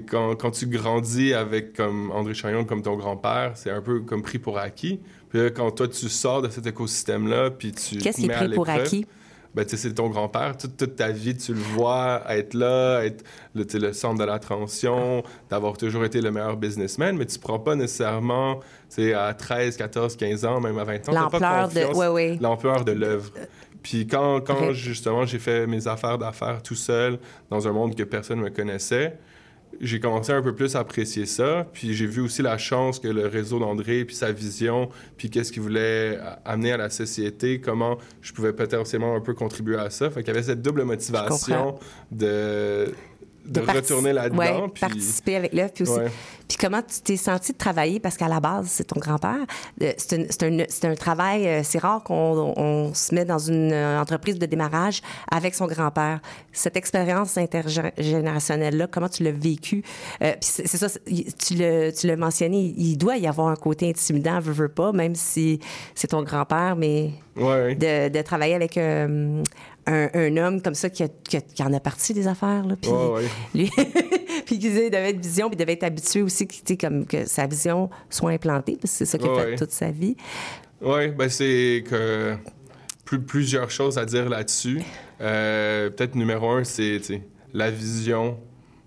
[0.09, 4.23] quand, quand tu grandis avec comme André Chagnon comme ton grand-père, c'est un peu comme
[4.23, 5.01] pris pour acquis.
[5.31, 8.49] Puis là, quand toi, tu sors de cet écosystème-là, puis tu Qu'est-ce qui est pris
[8.51, 9.07] pour acquis?
[9.59, 10.57] Ben, tu sais, c'est ton grand-père.
[10.57, 15.23] Toute, toute ta vie, tu le vois être là, être le, le centre de l'attention,
[15.51, 18.61] d'avoir toujours été le meilleur businessman, mais tu prends pas nécessairement,
[19.17, 22.39] à 13, 14, 15 ans, même à 20 ans, L'ampleur de- ouais, ouais.
[22.41, 23.31] l'ampleur de l'œuvre.
[23.83, 27.19] Puis quand, quand justement, j'ai fait mes affaires d'affaires tout seul,
[27.51, 29.19] dans un monde que personne ne me connaissait,
[29.81, 31.67] j'ai commencé un peu plus à apprécier ça.
[31.73, 35.53] Puis j'ai vu aussi la chance que le réseau d'André, puis sa vision, puis qu'est-ce
[35.53, 40.11] qu'il voulait amener à la société, comment je pouvais potentiellement un peu contribuer à ça.
[40.11, 41.79] Fait qu'il y avait cette double motivation
[42.11, 42.93] de,
[43.49, 44.39] de, retourner là-dedans.
[44.39, 45.73] ouais, puis- participer avec l'œuvre.
[45.73, 46.11] Puis, aussi- Ouais.
[46.49, 48.01] puis comment tu t'es senti de travailler?
[48.01, 49.39] Parce qu'à la base, c'est ton grand-père.
[49.97, 54.47] C'est un, travail, euh, c'est rare qu'on on se met dans une euh, entreprise de
[54.47, 56.21] démarrage avec son grand-père.
[56.53, 57.37] Cette expérience
[58.03, 59.83] intergénérationnelle-là, comment tu l'as vécu?
[60.23, 63.89] Euh, puis c'est ça, tu l'as tu l'as mentionné, il doit y avoir un côté
[63.89, 65.61] intimidant, veux, veux pas, même si
[65.95, 67.75] c'est ton grand-père, mais Ouais.
[67.75, 69.43] de, de travailler avec euh,
[69.89, 72.65] un, un homme comme ça qui, a- qui, a- qui en a parti des affaires.
[72.67, 73.23] Là, puis, ouais.
[73.55, 73.71] lui,
[74.47, 76.47] puis qu'il devait être vision, puis il devait être habitué aussi
[76.79, 79.91] comme, que sa vision soit implantée, parce que c'est ça qu'il a fait toute sa
[79.91, 80.17] vie.
[80.81, 82.35] Oui, ben c'est que
[83.05, 84.81] plus, plusieurs choses à dire là-dessus.
[85.21, 87.01] Euh, Peut-être numéro un, c'est
[87.53, 88.39] la vision.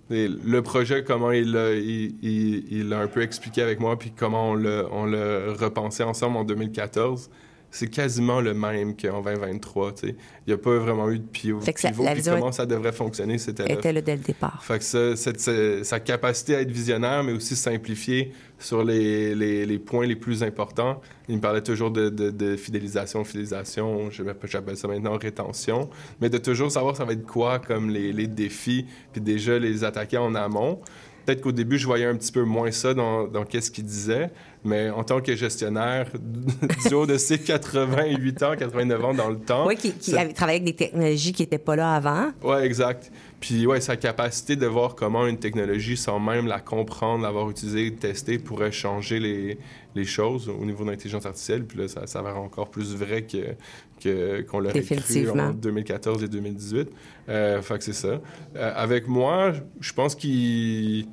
[0.10, 3.98] Et le projet, comment il l'a il, il- il l'a un peu expliqué avec moi,
[3.98, 7.30] puis comment on l'a on l'a repensé ensemble en 2014.
[7.74, 9.94] C'est quasiment le même qu'en 2023.
[9.94, 10.16] tu sais.
[10.46, 12.52] Il n'y a pas vraiment eu de pivot, Fait que ça- pivot, la vision comment
[12.52, 14.62] ça devrait fonctionner, c'était était là dès le départ.
[14.64, 19.34] Fait que ça, cette- cette- sa capacité à être visionnaire, mais aussi simplifier sur les,
[19.36, 21.00] les- les points les plus importants.
[21.30, 26.38] Il me parlait toujours de, de- de fidélisation, fidélisation, j'appelle ça maintenant rétention, mais de
[26.38, 30.36] toujours savoir ça va être quoi comme les, les défis, puis déjà les attaquer en
[30.36, 30.82] amont.
[31.26, 34.32] peut-être qu'au début, je voyais un petit peu moins ça dans, dans qu'est-ce qu'il disait,
[34.64, 36.08] mais en tant que gestionnaire
[36.88, 39.68] du haut de ses 88 ans, 89 ans dans le temps.
[39.68, 42.28] Oui, qui, qui ça- avait travaillé avec des technologies qui n'étaient pas là avant.
[42.44, 43.12] Ouais, exact.
[43.40, 47.92] Puis ouais, sa capacité de voir comment une technologie, sans même la comprendre, l'avoir utilisée,
[47.96, 49.58] testée, pourrait changer les,
[49.96, 51.66] les choses au niveau de l'intelligence artificielle.
[51.66, 53.56] Puis là, ça s'avère encore plus vrai que
[54.04, 56.90] que- qu'on l'aurait cru en 2014 et 2018.
[57.30, 58.20] Euh, fait que c'est ça.
[58.56, 61.08] Euh, avec moi, je pense qu'il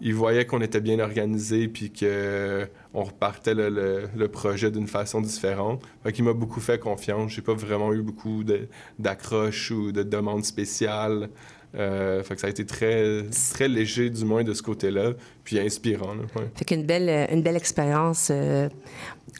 [0.00, 3.68] il voyait qu'on était bien organisé puis que on repartait le,
[4.14, 5.82] le- projet d'une façon différente.
[6.02, 7.32] Fait qu'il m'a beaucoup fait confiance.
[7.32, 8.42] J'ai pas vraiment eu beaucoup
[8.98, 11.28] d'accroches ou de demandes spéciales.
[11.76, 15.58] Euh, fait que ça a été très, très léger, du moins, de ce côté-là, puis
[15.58, 16.14] inspirant.
[16.54, 18.68] Fait qu'une belle, euh, une belle expérience euh,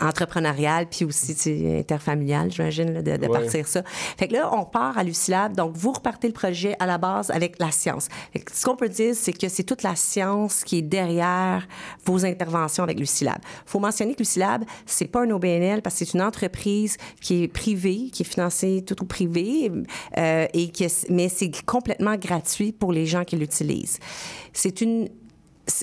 [0.00, 1.36] entrepreneuriale, puis aussi
[1.78, 3.40] interfamiliale, j'imagine, de, de Ouais.
[3.40, 3.82] partir ça.
[4.18, 5.54] Fait que là, on part à Lucilab.
[5.54, 8.08] Donc, vous repartez le projet à la base avec la science.
[8.32, 11.66] Fait que ce qu'on peut dire, c'est que c'est toute la science qui est derrière
[12.04, 13.38] vos interventions avec Lucilab.
[13.66, 17.48] faut mentionner que Lucilab, c'est pas un OBNL parce que c'est une entreprise qui est
[17.48, 19.70] privée, qui est financée tout au privé,
[20.18, 23.98] euh, et qui est- mais c'est complètement gratuit pour les gens qui l'utilisent.
[24.52, 25.08] C'est une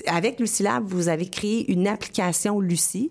[0.06, 3.10] avec Lucilab, vous avez créé une application Lucie.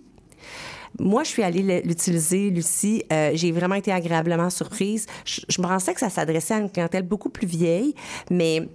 [0.99, 3.03] Moi, je suis allée l'utiliser, Lucie.
[3.11, 5.05] Euh, j'ai vraiment été agréablement surprise.
[5.25, 7.95] Je, je me pensais que ça s'adressait à une clientèle beaucoup plus vieille,
[8.29, 8.67] mais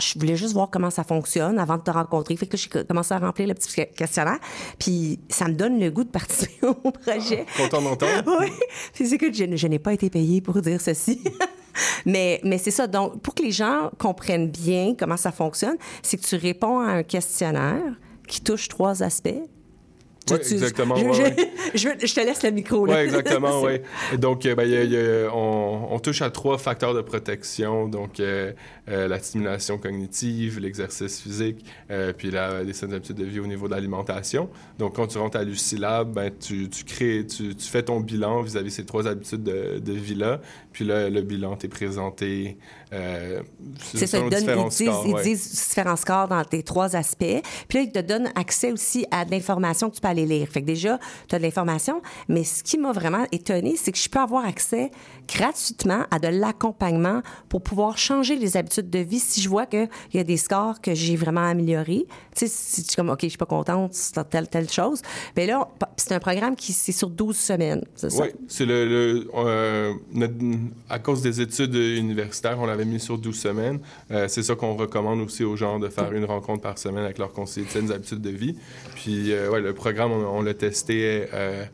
[0.00, 2.36] je voulais juste voir comment ça fonctionne avant de te rencontrer.
[2.36, 4.38] Fait que j'ai commencé à remplir le petit questionnaire.
[4.78, 7.46] Puis ça me donne le goût de participer au projet.
[7.56, 8.38] Content d'entendre.
[8.40, 8.50] oui.
[8.92, 11.22] Puis c'est que je, je n'ai pas été payée pour dire ceci.
[12.06, 12.86] mais mais c'est ça.
[12.86, 16.88] Donc, pour que les gens comprennent bien comment ça fonctionne, c'est que tu réponds à
[16.88, 17.94] un questionnaire
[18.28, 19.42] qui touche trois aspects.
[20.34, 21.36] Exactement, Je, ouais,
[21.74, 21.96] je- ouais.
[21.98, 22.86] te laisse le micro.
[22.86, 23.80] Oui, exactement, oui.
[24.18, 27.88] Donc, euh, ben, y a- y a- on, on touche à trois facteurs de protection,
[27.88, 28.52] donc euh,
[28.88, 33.46] euh, la stimulation cognitive, l'exercice physique, euh, puis la, les saines habitudes de vie au
[33.46, 34.48] niveau de l'alimentation.
[34.78, 38.42] Donc, quand tu rentres à Lucilab, ben, tu, tu crées, tu, tu fais ton bilan
[38.42, 40.40] vis-à-vis ces trois habitudes de, de vie-là,
[40.72, 42.56] puis là, le bilan t'est présenté
[43.92, 45.22] C'est ça, ils, donnent- différents disent, scores, ils ouais.
[45.22, 47.42] disent différents scores dans tes trois aspects.
[47.68, 50.48] Puis là, ils te donnent accès aussi à de l'information que tu peux aller lire.
[50.48, 50.98] Fait que déjà,
[51.28, 52.00] tu as de l'information.
[52.28, 54.90] Mais ce qui m'a vraiment étonné, c'est que je peux avoir accès
[55.28, 59.88] gratuitement à de l'accompagnement pour pouvoir changer les habitudes de vie si je vois qu'il
[60.14, 62.06] y a des scores que j'ai vraiment améliorés.
[62.34, 65.02] Tu sais, si tu es comme, OK, je suis pas contente, c'est telle, telle chose.
[65.36, 67.84] Mais là, c'est un programme qui, c'est sur 12 semaines.
[67.94, 68.22] C'est ça?
[68.22, 70.34] Oui, c'est le, le- euh, notre-
[70.88, 73.80] à cause des études universitaires, on l'avait mis sur 12 semaines.
[74.10, 77.18] Euh, c'est ça qu'on recommande aussi aux gens de faire une rencontre par semaine avec
[77.18, 78.56] leur conseiller de saines habitudes de vie.
[78.94, 81.64] Puis, euh, ouais, le programme, on, l'a testé euh,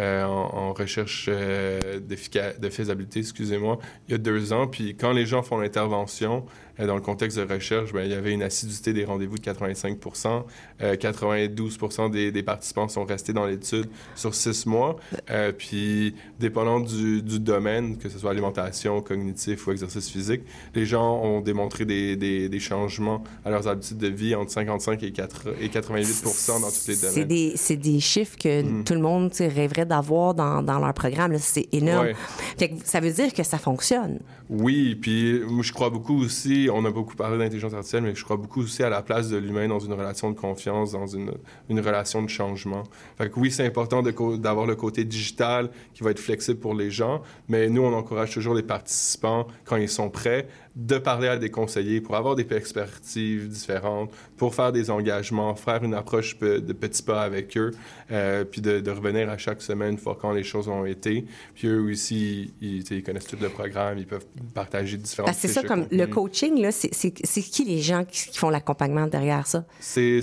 [0.00, 4.66] euh, en, recherche euh, de faisabilité, excusez-moi, il y a deux ans.
[4.66, 6.44] Puis, quand les gens font l'intervention,
[6.86, 10.44] dans le contexte de recherche, ben, il y avait une assiduité des rendez-vous de 85%
[10.82, 11.78] euh, 92
[12.12, 14.96] des, des participants sont restés dans l'étude sur six mois.
[15.30, 20.42] Euh, puis, dépendant du, du domaine, que ce soit alimentation, cognitif ou exercice physique,
[20.74, 25.02] les gens ont démontré des, des, des changements à leurs habitudes de vie entre 55
[25.02, 27.28] et, 4 et 88 dans tous les C'est domaines.
[27.28, 31.36] des, c'est des chiffres que tout le monde rêverait d'avoir dans, dans leur programme.
[31.38, 32.06] C'est énorme.
[32.08, 32.16] Ouais.
[32.58, 34.20] Fait que ça veut dire que ça fonctionne.
[34.50, 38.36] Oui, puis je crois beaucoup aussi, on a beaucoup parlé d'intelligence artificielle, mais je crois
[38.36, 41.32] beaucoup aussi à la place de l'humain dans une relation de confiance, dans une,
[41.68, 42.84] une relation de changement.
[43.16, 46.90] Fait que oui, c'est important d'avoir le côté digital qui va être flexible pour les
[46.90, 51.36] gens, mais nous, on encourage toujours les participants, quand ils sont prêts, de parler à
[51.36, 56.72] des conseillers pour avoir des perspectives différentes, pour faire des engagements, faire une approche de
[56.72, 57.72] petits pas avec eux,
[58.12, 61.24] euh, puis de, de revenir à chaque semaine fois quand les choses ont été.
[61.54, 65.62] Puis eux aussi, ils, connaissent tout le programme, ils peuvent partager différentes que c'est ça,
[65.62, 66.57] comme le contenu.
[66.60, 69.64] Là, c'est, c'est, c'est qui les gens qui, qui font l'accompagnement derrière ça?
[69.80, 70.20] C'est,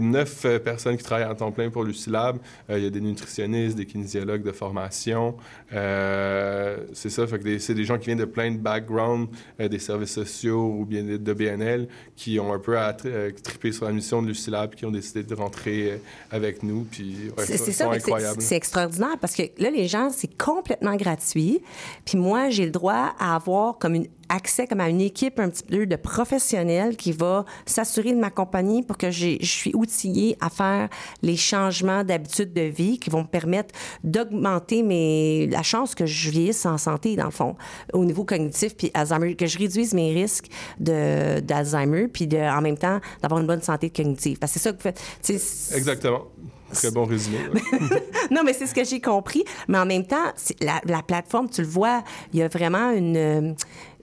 [0.00, 2.38] neuf euh, personnes qui travaillent à temps plein pour Lucilab.
[2.70, 5.36] Euh, Il y a des nutritionnistes, des kinésiologues de formation.
[5.72, 9.28] Euh, c'est ça, fait que des- c'est des gens qui viennent de plein de backgrounds,
[9.60, 13.10] euh, des services sociaux ou bien de, BNL, qui ont un peu à tri-
[13.42, 16.00] trippé sur la mission de Lucilab, qui ont décidé de rentrer
[16.30, 16.86] avec nous.
[16.90, 17.90] Puis, ouais, C'est, ça,
[18.38, 21.60] c'est extraordinaire parce que là, les gens, c'est complètement gratuit.
[22.04, 25.48] Puis moi, j'ai le droit à avoir comme une accès comme à une équipe un
[25.48, 30.50] petit peu de professionnels qui va s'assurer de m'accompagner pour que je suis outillée à
[30.50, 30.88] faire
[31.22, 36.30] les changements d'habitude de vie qui vont me permettre d'augmenter mes, la chance que je
[36.30, 37.56] vieillisse en santé, dans le fond,
[37.92, 40.48] au niveau cognitif, puis Alzheimer, que je réduise mes risques
[40.80, 44.38] de, d'Alzheimer, puis de, en même temps d'avoir une bonne santé cognitive.
[44.38, 45.74] Parce que c'est ça que vous faites.
[45.74, 46.24] Exactement.
[46.72, 47.38] Très bon résumé.
[48.30, 49.44] non, mais c'est ce que j'ai compris.
[49.68, 53.54] Mais en même temps, la, la plateforme, tu le vois, il y a vraiment une.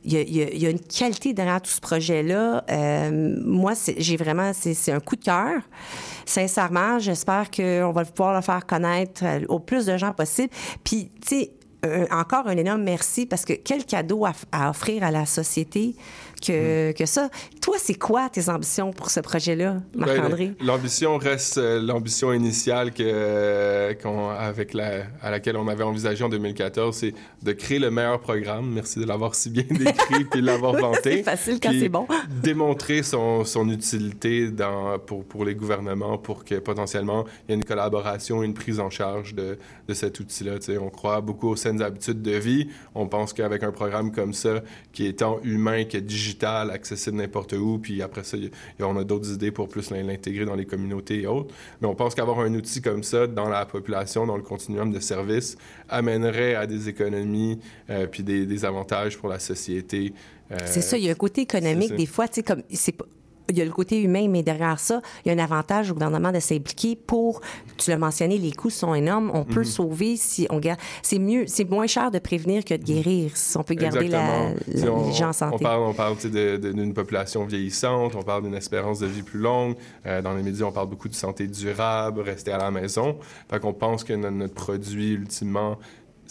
[0.03, 2.63] Il y, a, une qualité derrière tout ce projet-là.
[2.69, 5.61] Euh, moi, j'ai vraiment, c'est un coup de cœur.
[6.25, 10.49] Sincèrement, j'espère qu'on va pouvoir le faire connaître euh, au plus de gens possible.
[10.83, 11.51] Puis, tu sais,
[12.11, 15.95] encore un énorme merci parce que quel cadeau à offrir à la société
[16.45, 17.29] que, que ça.
[17.61, 20.53] Toi, c'est quoi tes ambitions pour ce projet-là, Marc-André?
[20.59, 25.83] Ben, L'ambition reste euh, l'ambition initiale que, euh, qu'on- avec la, à laquelle on avait
[25.83, 28.71] envisagé en 2014, c'est de créer le meilleur programme.
[28.71, 31.17] Merci de l'avoir si bien décrit puis de l'avoir vanté.
[31.17, 32.07] c'est facile quand c'est bon.
[32.41, 37.55] démontrer son, son utilité dans, pour, pour les gouvernements pour que potentiellement il y ait
[37.57, 40.53] une collaboration, une prise en charge de, de cet outil-là.
[40.81, 42.69] On croit beaucoup aux saines habitudes de vie.
[42.95, 46.30] On pense qu'avec un programme comme ça, qui est tant humain que digital,
[46.71, 50.45] accessible n'importe où, puis après ça, y on a d'autres idées pour plus l'in- l'intégrer
[50.45, 51.53] dans les communautés et autres.
[51.81, 54.99] Mais on pense qu'avoir un outil comme ça dans la population, dans le continuum de
[54.99, 55.57] services,
[55.89, 60.13] amènerait à des économies euh, puis des, des avantages pour la société.
[60.51, 62.95] Euh, C'est ça, il y a un côté économique, des fois, tu sais, comme, c'est
[63.49, 65.93] il y a le côté humain, mais derrière ça, il y a un avantage au
[65.93, 67.41] gouvernement de s'impliquer pour,
[67.77, 69.31] tu l'as mentionné, les coûts sont énormes.
[69.33, 69.45] On Mhm.
[69.45, 70.79] peut sauver si on garde.
[71.01, 74.19] C'est mieux, c'est moins cher de prévenir que de guérir si on peut garder la,
[74.19, 74.55] Exactement.
[74.67, 78.99] la- Si on- gens On parle, on parle d'une population vieillissante, on parle d'une espérance
[78.99, 79.75] de vie plus longue.
[80.05, 83.17] Euh, dans les médias, on parle beaucoup de santé durable, rester à la maison.
[83.49, 85.77] Fait qu'on pense que no- notre produit, ultimement,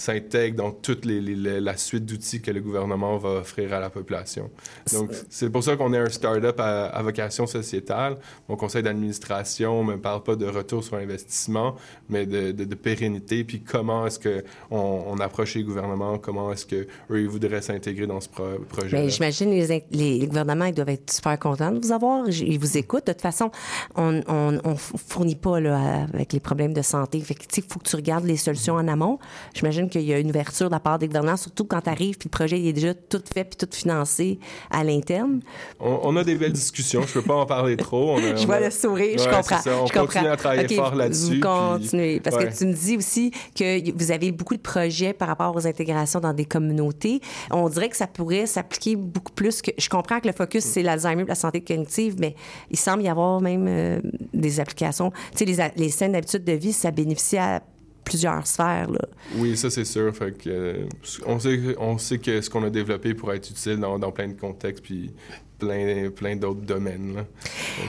[0.00, 3.80] s'intègre dans toute les, les- les- la suite d'outils que le gouvernement va offrir à
[3.80, 4.50] la population.
[4.94, 8.16] Donc, c'est pour ça qu'on est un start-up à, à vocation sociétale.
[8.48, 11.76] Mon conseil d'administration ne me parle pas de retour sur investissement,
[12.08, 16.64] mais de, de- de pérennité, puis comment est-ce qu'on on approche les gouvernements, comment est-ce
[16.64, 20.88] qu'eux, ils voudraient s'intégrer dans ce pro- projet Mais j'imagine les, les, gouvernements ils doivent
[20.88, 22.26] être super contents de vous avoir.
[22.28, 23.06] Ils vous écoutent.
[23.06, 23.50] De toute façon,
[23.96, 27.20] on f- fournit pas là, avec les problèmes de santé.
[27.20, 29.18] Fait que, il faut que tu regardes les solutions en amont.
[29.54, 32.16] J'imagine qu'il y a une ouverture de la part des gouvernants, surtout quand tu arrives
[32.16, 34.38] puis le projet il est déjà tout fait puis tout financé
[34.70, 35.40] à l'interne.
[35.78, 38.12] On, on a des belles discussions, je peux pas en parler trop.
[38.12, 39.58] On a- Je on vois a- le sourire, je comprends.
[39.60, 39.70] ça.
[39.82, 40.30] On je continue comprends.
[40.32, 41.30] à travailler fort vous là-dessus.
[41.32, 42.20] puis- continuez.
[42.20, 42.48] Parce Ouais.
[42.48, 46.20] que tu me dis aussi que vous avez beaucoup de projets par rapport aux intégrations
[46.20, 47.20] dans des communautés.
[47.50, 49.72] On dirait que ça pourrait s'appliquer beaucoup plus que.
[49.76, 52.34] Je comprends que le focus, c'est l'Alzheimer, la santé cognitive, mais
[52.70, 54.00] il semble y avoir même euh,
[54.32, 55.10] des applications.
[55.36, 57.62] Tu sais, les, les saines d'habitude de vie, ça bénéficie à
[58.04, 58.90] plusieurs sphères.
[58.90, 59.00] Là.
[59.36, 60.14] Oui, ça c'est sûr.
[60.14, 60.86] Fait que, euh,
[61.26, 64.28] on, sait, on sait que ce qu'on a développé pourrait être utile dans, dans plein
[64.28, 65.12] de contextes puis
[65.58, 67.14] plein, plein d'autres domaines.
[67.16, 67.24] Là.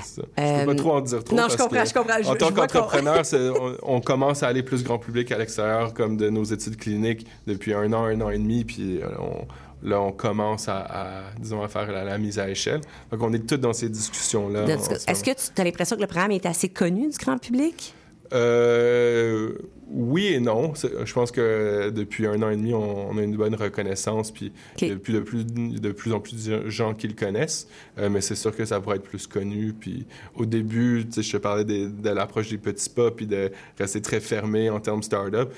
[0.04, 0.21] Ça.
[0.38, 1.36] Je Euh, peux pas trop en dire trop.
[1.36, 2.21] non, je comprends, que je comprends.
[2.21, 6.17] Je- en tant qu'entrepreneur, on, on commence à aller plus grand public à l'extérieur, comme
[6.17, 9.47] de nos études cliniques depuis un an, un an et demi, puis euh, on,
[9.88, 12.82] là, on commence à, à, disons, à faire la, la mise à échelle.
[13.10, 14.65] Donc, on est tous dans ces discussions-là.
[15.08, 17.93] Est-ce que tu as l'impression que le programme est assez connu du grand public?
[18.34, 19.54] Euh,
[19.94, 20.74] oui et non.
[20.76, 24.54] Je pense que depuis un an et demi, on, on a une bonne reconnaissance, puis
[24.82, 27.13] il y a de plus, de, plus, de plus en plus de gens qui le
[27.13, 27.67] connaissent.
[27.98, 29.74] Euh, mais c'est sûr que ça pourrait être plus connu.
[29.78, 34.02] Puis au début, je te parlais des- de, l'approche des petits pas, puis de rester
[34.02, 35.54] très fermé en termes start-up.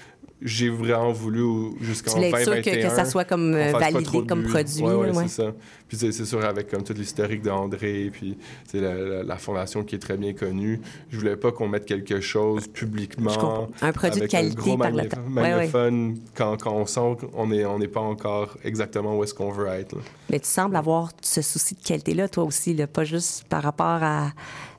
[0.46, 3.72] J'ai vraiment voulu jusqu'en Tu voulais être sûr 2021 que, que ça soit comme euh,
[3.72, 4.82] validé comme produit.
[4.84, 5.24] Ouais, ouais, ouais.
[5.28, 5.52] c'est ça.
[5.88, 9.96] Puis c'est sûr, avec comme tout l'historique d'André, puis c'est la, la- la fondation qui
[9.96, 13.68] est très bien connue, je voulais pas qu'on mette quelque chose publiquement.
[13.82, 15.18] Un produit de un qualité gros par le temps.
[15.36, 19.34] Ouais, magnéphone, Quand, quand on sent qu'on n'est on n'est pas encore exactement où est-ce
[19.34, 19.96] qu'on veut être.
[19.96, 20.02] là.
[20.30, 23.86] Mais tu sembles avoir ce souci de qualité-là, toi aussi, là, pas juste par rapport
[24.02, 24.32] à,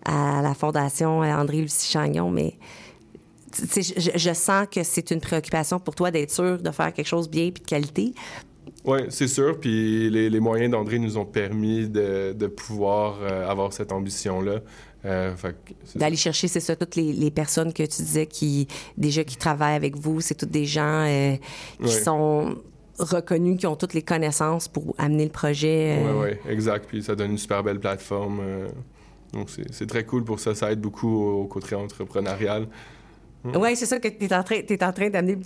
[0.05, 2.55] à la Fondation André-Lucie Chagnon, mais
[3.77, 7.29] je, je sens que c'est une préoccupation pour toi d'être sûr de faire quelque chose
[7.29, 8.15] bien puis de qualité.
[8.85, 9.59] Oui, c'est sûr.
[9.59, 14.61] Puis les, les moyens d'André nous ont permis de, de pouvoir euh, avoir cette ambition-là.
[15.07, 15.35] Euh,
[15.95, 19.75] D'aller chercher, c'est ça, toutes les, les personnes que tu disais qui, déjà, qui travaillent
[19.77, 21.37] avec vous, c'est toutes des gens euh,
[21.79, 21.91] qui Ouais.
[22.03, 22.57] sont
[22.99, 25.99] reconnus, qui ont toutes les connaissances pour amener le projet.
[26.03, 26.87] Oui, oui, exact.
[26.89, 28.41] Puis ça donne une super belle plateforme.
[29.33, 30.55] donc c'est c'est très cool pour ça.
[30.55, 32.67] Ça aide beaucoup au côté entrepreneurial.
[33.45, 35.37] Oui, c'est ça que tu es en train, t'es en train d'amener.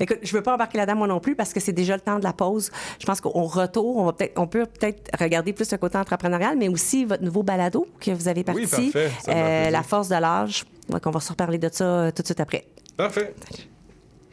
[0.00, 2.18] Écoute, je veux pas embarquer là-dedans moi non plus parce que c'est déjà le temps
[2.18, 2.70] de la pause.
[2.98, 6.56] Je pense qu'au retour, on va peut-être, on peut peut-être regarder plus le côté entrepreneurial,
[6.58, 9.70] mais aussi votre nouveau balado que vous avez parti, Oui, plaisir.
[9.70, 10.64] la force de l'âge.
[10.88, 12.66] Donc, on va se reparler de ça euh, tout de suite après.
[12.96, 13.34] Parfait.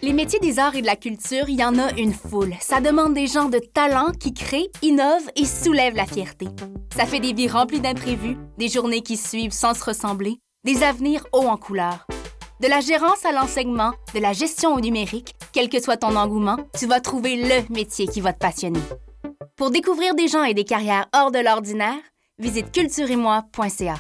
[0.02, 2.56] Les métiers des arts et de la culture, il y en a une foule.
[2.60, 6.48] Ça demande des gens de talent qui créent, innovent et soulèvent la fierté.
[6.98, 11.26] Ça fait des vies remplies d'imprévus, des journées qui suivent sans se ressembler, des avenirs
[11.34, 12.08] hauts en couleur.
[12.62, 16.58] De la gérance à l'enseignement, de la gestion au numérique, quel que soit ton engouement,
[16.78, 18.80] tu vas trouver le métier qui va te passionner.
[19.56, 21.98] Pour découvrir des gens et des carrières hors de l'ordinaire,
[22.38, 23.96] visite cultureetmoi.ca.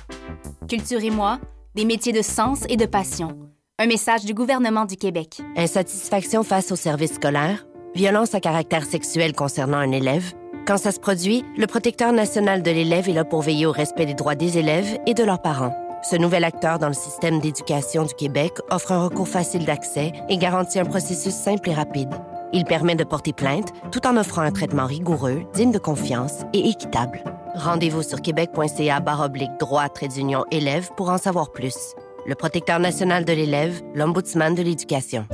[0.70, 1.40] Culture et moi,
[1.74, 3.36] des métiers de sens et de passion.
[3.80, 5.42] Un message du gouvernement du Québec.
[5.58, 10.34] Insatisfaction face au service scolaire, violence à caractère sexuel concernant un élève,
[10.68, 14.06] Quand ça se produit, le protecteur national de l'élève est là pour veiller au respect
[14.06, 15.76] des droits des élèves et de leurs parents.
[16.04, 20.38] Ce nouvel acteur dans le système d'éducation du Québec offre un recours facile d'accès et
[20.38, 22.10] garantit un processus simple et rapide.
[22.54, 26.68] Il permet de porter plainte tout en offrant un traitement rigoureux, digne de confiance et
[26.68, 27.24] équitable.
[27.54, 31.94] Rendez-vous sur québec.ca baroblique droit trait d'union élève pour en savoir plus.
[32.26, 35.28] Le protecteur national de l'élève, l'ombudsman de l'éducation.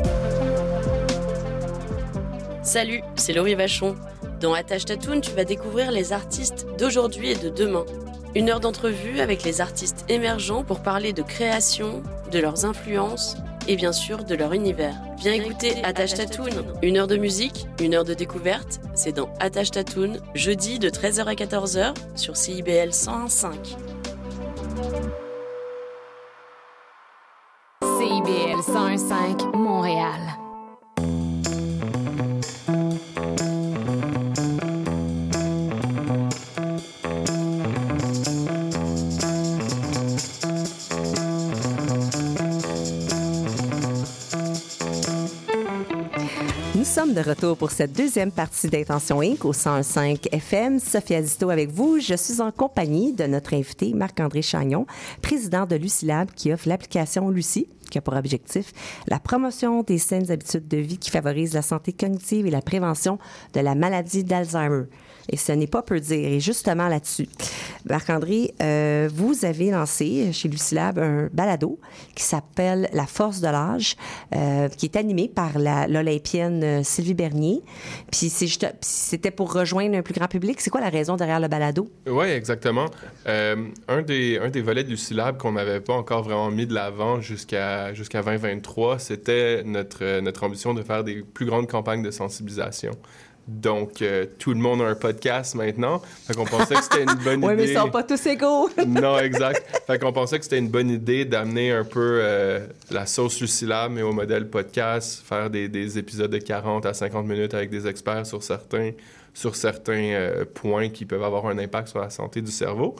[2.61, 3.95] Salut, c'est Laurie Vachon.
[4.41, 7.85] Dans Attache Tatoon, tu vas découvrir les artistes d'aujourd'hui et de demain.
[8.37, 13.35] Une heure d'entrevue avec les artistes émergents pour parler de création, de leurs influences
[13.67, 14.93] et bien sûr de leur univers.
[15.17, 16.51] Viens écouter Attache Tatoon.
[16.83, 21.25] Une heure de musique, une heure de découverte, c'est dans Attache Tatoon, jeudi de 13h
[21.25, 23.53] à 14h sur CIBL 101.5.
[27.81, 30.46] CIBL 101.5 Montréal.
[47.13, 49.45] De retour pour cette deuxième partie d'Intention Inc.
[49.45, 50.79] au 105 FM.
[50.79, 51.99] Sophia Zito avec vous.
[51.99, 54.85] Je suis en compagnie de notre invité Marc-André Chagnon,
[55.21, 58.73] président de Lucilab, qui offre l'application Lucie qui a pour objectif
[59.07, 63.17] la promotion des saines habitudes de vie qui favorisent la santé cognitive et la prévention
[63.53, 64.85] de la maladie d'Alzheimer.
[65.29, 66.27] Et ce n'est pas peu dire.
[66.27, 67.27] Et justement là-dessus,
[67.89, 71.79] Marc-André, euh, vous avez lancé chez Lucilab un balado
[72.15, 73.95] qui s'appelle La force de l'âge,
[74.35, 77.61] euh, qui est animé par l'Olympienne euh, Sylvie Bernier.
[78.11, 78.29] Puis
[78.81, 80.61] c'était pour rejoindre un plus grand public.
[80.61, 81.89] C'est quoi la raison derrière le balado?
[82.07, 82.85] Oui, exactement.
[83.25, 87.19] Un, des, un des volets du Lucilab qu'on n'avait pas encore vraiment mis de l'avant
[87.21, 92.91] jusqu'à jusqu'à 2023, c'était notre, notre ambition de faire des plus grandes campagnes de sensibilisation.
[93.47, 96.01] Donc, euh, tout le monde a un podcast maintenant.
[96.25, 97.63] Fait qu'on pensait que c'était une bonne Oui, idée.
[97.63, 98.69] mais ils sont pas tous égaux.
[98.87, 99.63] non, exact.
[99.87, 103.91] Fait qu'on pensait que c'était une bonne idée d'amener un peu euh, la sauce Lucilab,
[103.91, 107.87] mais au modèle podcast, faire des, des épisodes de 40 à 50 minutes avec des
[107.87, 108.91] experts sur certains,
[109.33, 112.95] sur certains euh, points qui peuvent avoir un impact sur la santé du cerveau.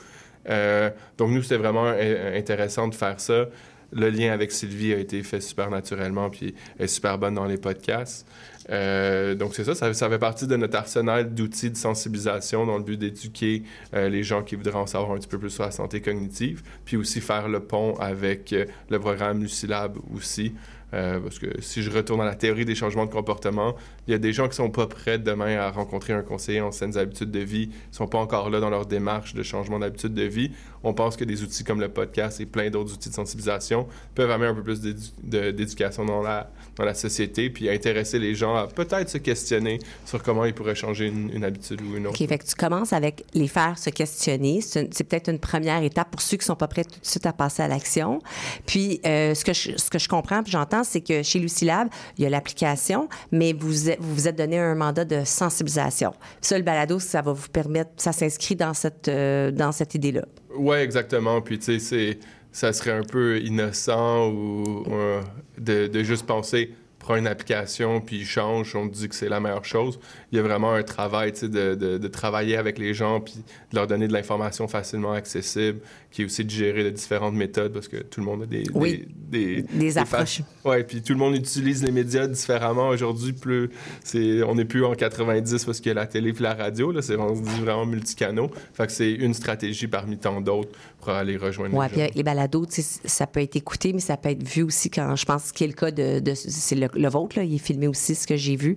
[1.18, 3.48] Donc, nous, c'était vraiment in- intéressant de faire ça.
[3.92, 7.46] Le lien avec Sylvie a été fait super naturellement, puis elle est super bonne dans
[7.46, 8.26] les podcasts.
[8.70, 12.78] Euh, donc, c'est ça, ça, ça fait partie de notre arsenal d'outils de sensibilisation dans
[12.78, 15.64] le but d'éduquer euh, les gens qui voudraient en savoir un petit peu plus sur
[15.64, 20.54] la santé cognitive, puis aussi faire le pont avec euh, le programme Lucilab aussi.
[20.90, 23.76] Parce que si je retourne à la théorie des changements de comportement,
[24.08, 26.72] il y a des gens qui sont pas prêts demain à rencontrer un conseiller en
[26.72, 30.24] saines habitudes de vie, sont pas encore là dans leur démarche de changement d'habitude de
[30.24, 30.52] vie.
[30.88, 34.32] On pense que des outils comme le podcast et plein d'autres outils de sensibilisation peuvent
[34.32, 34.80] amener un peu plus
[35.22, 40.24] d'éducation dans la, dans la société, puis intéresser les gens à peut-être se questionner sur
[40.24, 42.22] comment ils pourraient changer une, habitude ou une autre.
[42.22, 44.62] OK, fait que tu commences avec les faire se questionner.
[44.62, 47.34] C'est peut-être une première étape pour ceux qui sont pas prêts tout de suite à
[47.34, 48.20] passer à l'action.
[48.66, 51.90] Puis, euh, ce, que je, ce que je comprends puis j'entends, c'est que chez Lucilab,
[52.18, 53.68] il y a l'application, mais vous
[54.00, 56.14] vous vous êtes donné un mandat de sensibilisation.
[56.42, 60.24] Ça, le balado, ça va vous permettre, ça s'inscrit dans cette, euh, dans cette idée-là.
[60.56, 61.42] Ouais, exactement.
[61.42, 62.20] Puis, tu sais,
[62.52, 65.22] ça serait un peu innocent ou euh,
[65.58, 66.74] de, de juste penser,
[67.08, 69.98] prends une application, puis change, on dit que c'est la meilleure chose.
[70.32, 73.36] Il y a vraiment un travail, de, de, de travailler avec les gens, puis
[73.72, 75.80] de leur donner de l'information facilement accessible,
[76.12, 78.64] qui est aussi de gérer de différentes méthodes, parce que tout le monde a des...
[78.74, 79.08] Oui.
[79.16, 80.42] Des, Des approches.
[80.66, 83.34] Oui, puis tout le monde utilise les médias différemment aujourd'hui.
[83.34, 83.70] Plus,
[84.04, 86.92] c'est, on n'est plus en 90 parce qu'il y a la télé puis la radio.
[86.92, 88.50] Là, c'est rendu vraiment multicanaux.
[88.74, 92.04] Fait que c'est une stratégie parmi tant d'autres pour aller rejoindre Oui, les puis gens.
[92.04, 95.26] avec les balados, ça peut être écouté, mais ça peut être vu aussi quand je
[95.26, 97.88] pense qu'il est le cas de, de- c'est le, le vôtre, là, il est filmé
[97.88, 98.76] aussi, ce que j'ai vu.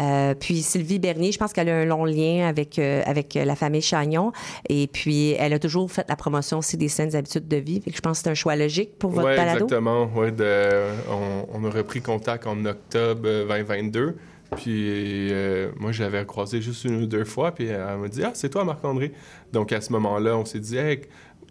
[0.00, 3.56] Euh, puis Sylvie Bernier, je pense qu'elle a un long lien avec, euh, avec la
[3.56, 4.32] famille Chagnon.
[4.68, 7.80] Et puis, elle a toujours fait la promotion aussi des saines habitudes de vie.
[7.80, 9.64] Fait que je pense que c'est un choix logique pour votre Ouais, balado.
[9.64, 10.10] exactement.
[10.14, 10.68] Ouais, de,
[11.10, 14.16] on, on a repris contact en octobre euh, 2022.
[14.56, 17.52] Puis euh, moi, je l'avais croisé juste une ou deux fois.
[17.54, 19.12] Puis elle m'a dit Ah, c'est toi, Marc-André.
[19.52, 21.00] Donc à ce moment-là, on s'est dit Hey,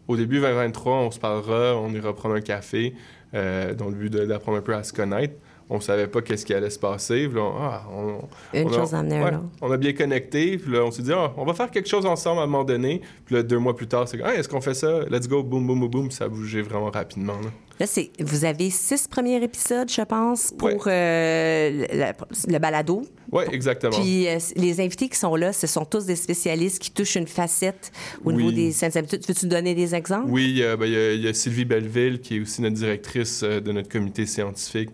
[0.08, 2.94] au début 2023, on se parlera, on ira prendre un café
[3.34, 5.34] euh, dans le but de- d'apprendre un peu à se connaître.
[5.74, 7.28] On savait pas qu'est-ce qui allait se passer.
[7.30, 8.20] Là, on- ah, on-
[8.58, 9.44] Une on a- chose amenait à ouais, l'autre.
[9.62, 10.58] On a bien connecté.
[10.58, 12.66] Puis là, on s'est dit Ah, on va faire quelque chose ensemble à un moment
[12.66, 13.02] donné.
[13.26, 15.00] Puis là, deux mois plus tard, c'est Hey, est-ce qu'on fait ça?
[15.10, 17.36] Let's go, boum, boum, boum, ça a bougé vraiment rapidement.
[17.42, 17.50] là.
[17.82, 23.02] Là, c'est, vous avez six premiers épisodes, je pense, pour euh, le, le balado.
[23.32, 23.98] Oui, exactement.
[24.00, 27.26] Puis euh, les invités qui sont là, ce sont tous des spécialistes qui touchent une
[27.26, 27.92] facette
[28.24, 28.54] au niveau Oui.
[28.56, 29.26] des saines habitudes.
[29.28, 30.28] Veux-tu nous donner des exemples?
[30.30, 32.76] Oui, euh, ben, il y, a- il y a Sylvie Belleville, qui est aussi notre
[32.76, 34.90] directrice de notre comité scientifique,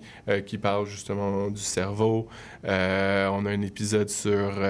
[0.46, 2.28] qui parle justement du cerveau.
[2.64, 2.70] On
[3.46, 4.62] a un épisode sur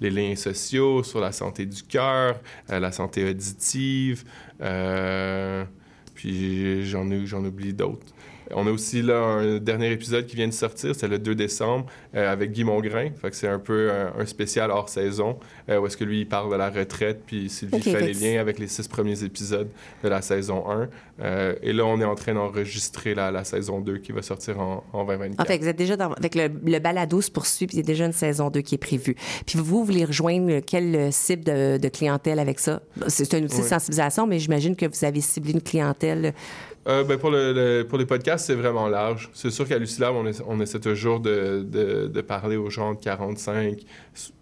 [0.00, 4.24] les liens sociaux, sur la santé du cœur, la santé auditive.
[4.62, 5.64] euh,
[6.22, 8.06] puis j'en ai- j'en oublie d'autres.
[8.54, 11.84] On a aussi là un dernier épisode qui vient de sortir, c'est le 2 décembre,
[12.14, 13.10] euh, avec Guy Mongrain.
[13.20, 15.38] Fait que c'est un peu un, un spécial hors saison,
[15.68, 18.40] euh, où est-ce que lui, il parle de la retraite, puis Sylvie fait les liens
[18.40, 19.68] avec les six premiers épisodes
[20.02, 20.88] de la saison 1.
[21.20, 24.58] Euh, et là, on est en train d'enregistrer la, la saison 2 qui va sortir
[24.60, 25.40] en, en 2024.
[25.42, 27.82] En fait, vous êtes déjà dans, avec le, le balado se poursuit, puis il y
[27.82, 29.14] a déjà une saison 2 qui est prévue.
[29.44, 32.80] Puis vous, vous voulez rejoindre quel euh, cible de, de clientèle avec ça?
[33.08, 36.07] C'est un outil de sensibilisation, mais j'imagine que vous avez ciblé une clientèle.
[36.86, 39.28] Euh, ben, pour, le, le- pour les podcasts, c'est vraiment large.
[39.34, 42.94] C'est sûr qu'à Lucilab, on, essa- on essaie toujours de, de, de parler aux gens
[42.94, 43.80] de 45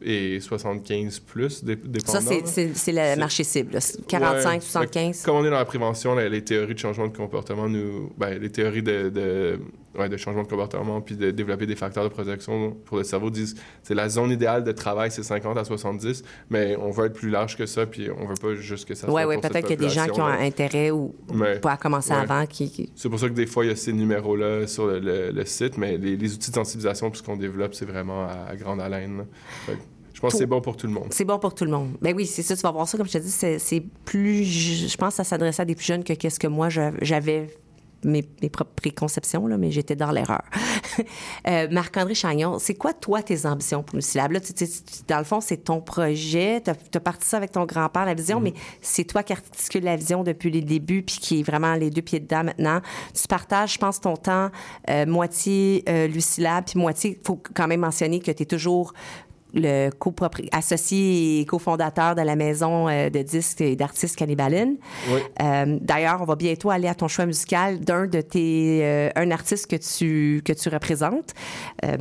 [0.03, 2.21] et 75 plus, dé- dépendant.
[2.21, 2.37] Ça,
[2.75, 3.73] c'est- le marché cible.
[3.73, 3.81] là.
[4.07, 4.61] 45, Ouais.
[4.61, 5.23] 75.
[5.25, 8.51] Comme on est dans la prévention, les théories de changement de comportement, nous, ben, les
[8.51, 9.59] théories de, de,
[9.99, 13.31] ouais, de changement de comportement puis de développer des facteurs de protection pour le cerveau
[13.31, 17.15] disent c'est la zone idéale de travail, c'est 50 à 70, mais on veut être
[17.15, 19.51] plus large que ça, puis on veut pas juste que ça Oui, soit oui, cette
[19.53, 20.47] peut-être qu'il y a des gens qui ont population-là.
[20.47, 22.17] intérêt ou Mais- pas à commencer ouais.
[22.19, 22.45] avant.
[22.47, 24.99] Qui, qui- C'est pour ça que des fois, il y a ces numéros-là sur le,
[25.01, 28.25] le- le site, mais les, les outils de sensibilisation, puis ce qu'on développe, c'est vraiment
[28.27, 29.27] à, à grande haleine.
[30.15, 31.09] je pense que c'est bon pour tout le monde.
[31.11, 31.91] C'est bon pour tout le monde.
[32.01, 32.57] Ben oui, c'est ça.
[32.57, 34.45] Tu vas voir ça, comme je te dis, c'est plus.
[34.45, 36.69] Je pense que ça s'adressait à des plus jeunes que qu'est-ce que moi
[37.03, 37.49] j'avais.
[38.07, 40.43] Mes, mes propres préconceptions, là, mais j'étais dans l'erreur.
[41.47, 44.33] Euh, Marc-André Chagnon, c'est quoi, toi, tes ambitions pour Lucilab?
[44.33, 46.63] Là, tu- tu- tu- dans le fond, c'est ton projet.
[46.65, 49.95] Tu as, parti ça avec ton grand-père, la vision, mais c'est toi qui articule la
[49.97, 52.81] vision depuis les débuts, puis qui est vraiment les deux pieds dedans maintenant.
[53.15, 54.51] Tu partages, je pense, ton temps
[54.91, 57.19] euh, moitié euh, Lucilab, puis moitié.
[57.21, 58.93] Il faut quand même mentionner que tu es toujours
[59.57, 59.91] le
[60.53, 64.77] associé et cofondateur de la maison euh, de disques et d'artistes Cannibaline.
[65.11, 65.21] Oui.
[65.43, 69.31] Euh, D'ailleurs, on va bientôt aller à ton choix musical d'un de tes euh, un
[69.31, 71.33] artiste que tu que tu représentes.
[71.85, 71.97] Euh,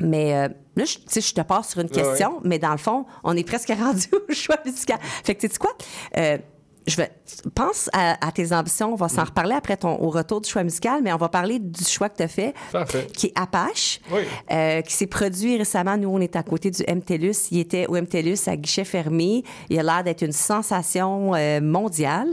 [0.00, 3.06] mais euh, là, je, je te passe sur une Ouais, question, mais dans le fond,
[3.24, 4.98] on est presque rendu au choix musical.
[5.02, 5.72] Fait que tu sais quoi?
[6.18, 6.38] Euh,
[6.86, 7.10] je vais,
[7.54, 8.92] pense à, à tes ambitions.
[8.92, 11.58] On va s'en reparler après ton, au retour du choix musical, mais on va parler
[11.58, 13.06] du choix que tu as fait, Parfait.
[13.12, 14.20] qui est Apache, Oui.
[14.52, 15.96] euh, qui s'est produit récemment.
[15.96, 17.50] Nous, on est à côté du MTLUS.
[17.50, 19.42] Il était au MTLUS à guichet fermé.
[19.68, 22.28] Il a l'air d'être une sensation euh, mondiale.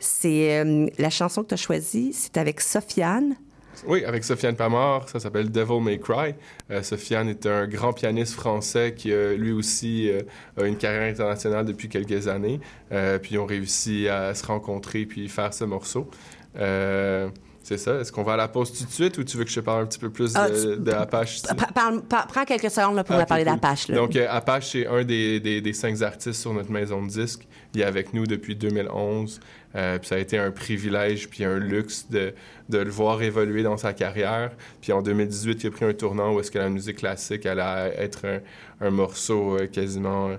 [0.00, 3.34] C'est euh, la chanson que tu as choisie, c'est avec Sofiane.
[3.86, 6.34] Oui, avec Sofiane Pamard, ça s'appelle Devil May Cry.
[6.70, 10.22] Euh, Sofiane est un grand pianiste français qui, euh, lui aussi, euh,
[10.60, 12.60] a une carrière internationale depuis quelques années.
[13.22, 16.08] Puis ils ont réussi à se rencontrer puis faire ce morceau.
[17.68, 17.96] C'est ça.
[17.98, 19.60] Est-ce qu'on va à la pause tout de suite ou tu veux que je te
[19.60, 21.42] parle un petit peu plus Ah, de, Apache?
[21.74, 23.54] parle- prends quelques secondes là, pour Ah, me parler cool.
[23.54, 23.90] d'Apache.
[23.90, 27.44] Donc, euh, Apache, c'est un des, des- des cinq artistes sur notre maison de disques.
[27.74, 29.40] Il est avec nous depuis 2011.
[29.74, 32.32] Euh, puis ça a été un privilège puis un luxe de,
[32.68, 34.52] de le voir évoluer dans sa carrière.
[34.80, 37.94] Puis en 2018, il a pris un tournant où est-ce que la musique classique allait
[37.98, 40.30] être un, un morceau euh, quasiment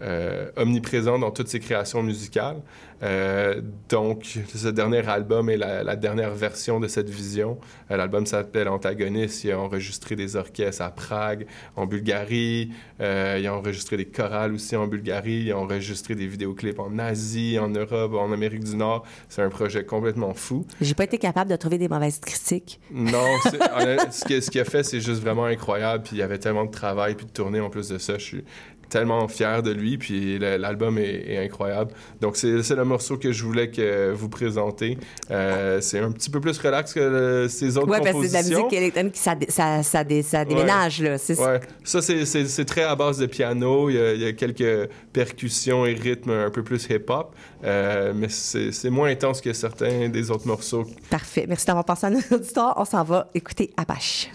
[0.00, 2.62] euh, omniprésent dans toutes ses créations musicales.
[3.02, 7.58] Euh, donc, ce dernier album est la, la dernière version de cette vision.
[7.90, 9.44] Euh, L'album s'appelle Antagoniste.
[9.44, 11.46] Il a enregistré des orchestres à Prague,
[11.76, 12.70] en Bulgarie.
[13.00, 15.44] Il a enregistré des chorales aussi en Bulgarie.
[15.46, 19.04] Il a enregistré des vidéoclips en Asie, en Europe, en Amérique du Nord.
[19.28, 20.66] C'est un projet complètement fou.
[20.80, 22.80] J'ai pas été capable de trouver des mauvaises critiques.
[22.90, 26.04] Non, qu'il ce qu'il a fait, c'est juste vraiment incroyable.
[26.04, 28.18] Puis il y avait tellement de travail puis de tournée en plus de ça.
[28.18, 28.44] Je suis
[28.88, 29.98] tellement fier de lui.
[29.98, 31.92] Puis l'album est, est incroyable.
[32.20, 34.98] Donc c'est le morceau que je voulais que vous présenter.
[35.30, 38.28] Euh, c'est un petit peu plus relax que le- ses autres Oui, parce que c'est
[38.28, 38.64] de la compositions.
[38.66, 41.02] musique électronique, ça, ça, ça, dé- ça déménage.
[41.02, 41.60] Là, Ouais.
[41.84, 43.88] Ça, c'est- très à base de piano.
[43.90, 47.34] Il y, a, il y a quelques percussions et rythmes un peu plus hip-hop.
[47.64, 50.84] Euh, mais c'est moins intense que certains des autres morceaux.
[51.10, 51.44] Parfait.
[51.48, 52.74] Merci d'avoir passé à notre auditoire.
[52.76, 54.30] On s'en va écouter Apache.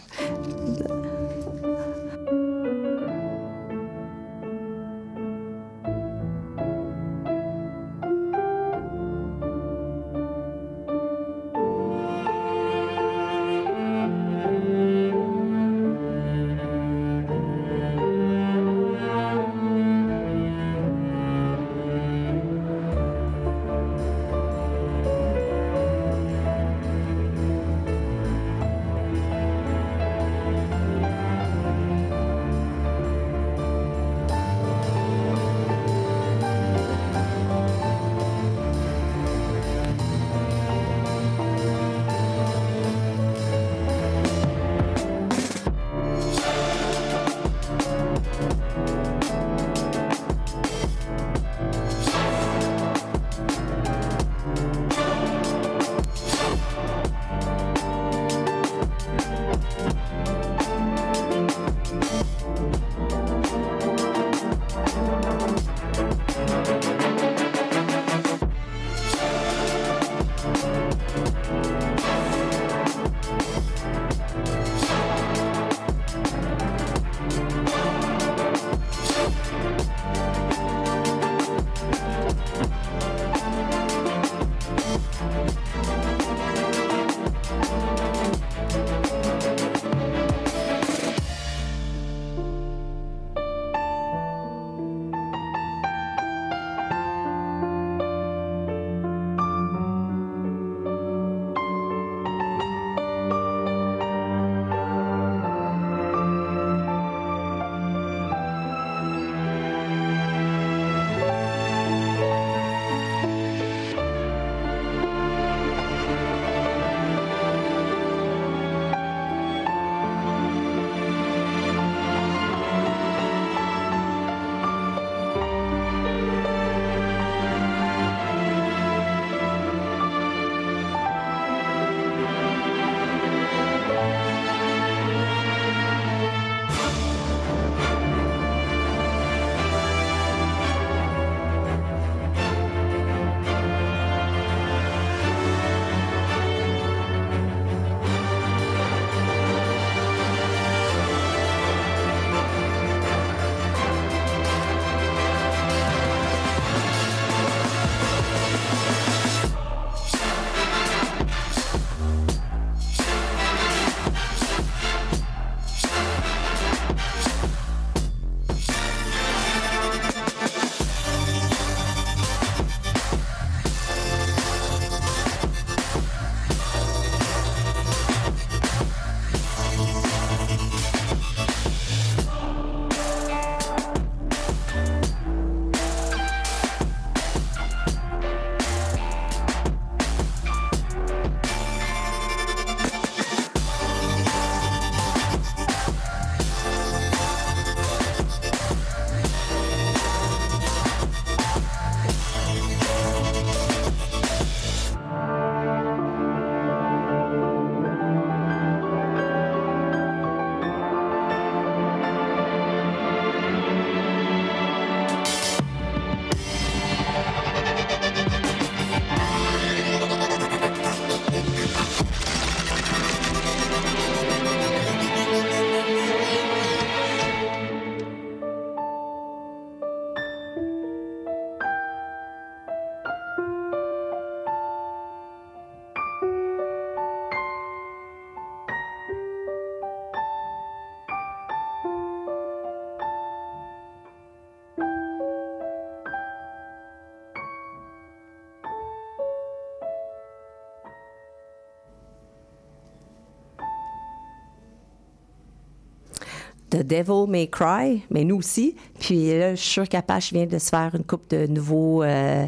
[256.74, 258.76] The Devil May Cry, mais nous aussi.
[258.99, 262.47] Puis là, je suis sûre qu'Apache vient de se faire une coupe de nouveaux euh,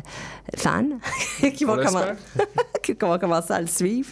[0.58, 0.84] fans
[1.54, 2.16] qui, vont On l'espère.
[2.38, 2.46] commen-
[2.84, 4.10] qui vont commencer à le suivre.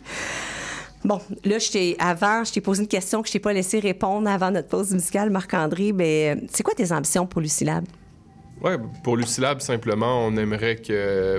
[1.04, 3.80] Bon, là, je t'ai, avant, je t'ai posé une question que je t'ai pas laissé
[3.80, 5.92] répondre avant notre pause musicale, Marc-André.
[5.94, 7.84] Mais euh, c'est quoi tes ambitions pour Lucilab?
[8.64, 10.82] Ouais, pour Lucilab, simplement, on aimerait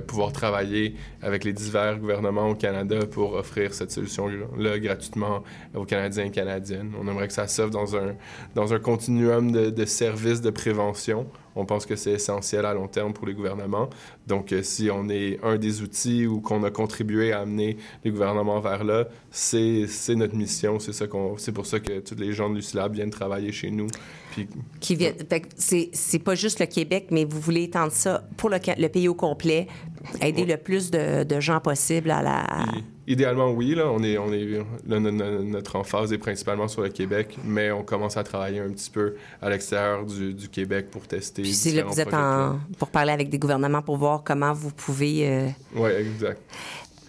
[0.06, 5.42] pouvoir travailler avec les divers gouvernements au Canada pour offrir cette solution-là gratuitement
[5.74, 6.92] aux Canadiens et Canadiennes.
[7.00, 8.14] On aimerait que ça s'offre dans un,
[8.54, 11.26] dans un continuum de, de services de prévention.
[11.56, 13.88] On pense que c'est essentiel à long terme pour les gouvernements.
[14.26, 18.10] Donc, euh, si on est un des outils ou qu'on a contribué à amener les
[18.10, 20.78] gouvernements vers là, c'est notre mission.
[20.78, 23.86] C'est pour ça que tous les gens de Lucilab viennent travailler chez nous.
[24.34, 24.48] Puis
[24.80, 25.12] Qui vient,
[25.56, 29.08] c'est, c'est pas juste le Québec, mais vous voulez étendre ça pour le, le pays
[29.08, 29.66] au complet,
[30.20, 32.46] aider le plus de, de gens possible à la.
[33.06, 33.74] Idéalement, oui.
[33.74, 34.44] Là, on est, on est,
[34.86, 38.60] là, no- no- notre emphase est principalement sur le Québec, mais on commence à travailler
[38.60, 41.42] un petit peu à l'extérieur du, du Québec pour tester.
[41.42, 44.54] Puis c'est là que vous êtes en, pour parler avec des gouvernements pour voir comment
[44.54, 45.28] vous pouvez.
[45.28, 46.40] euh, Oui, exact.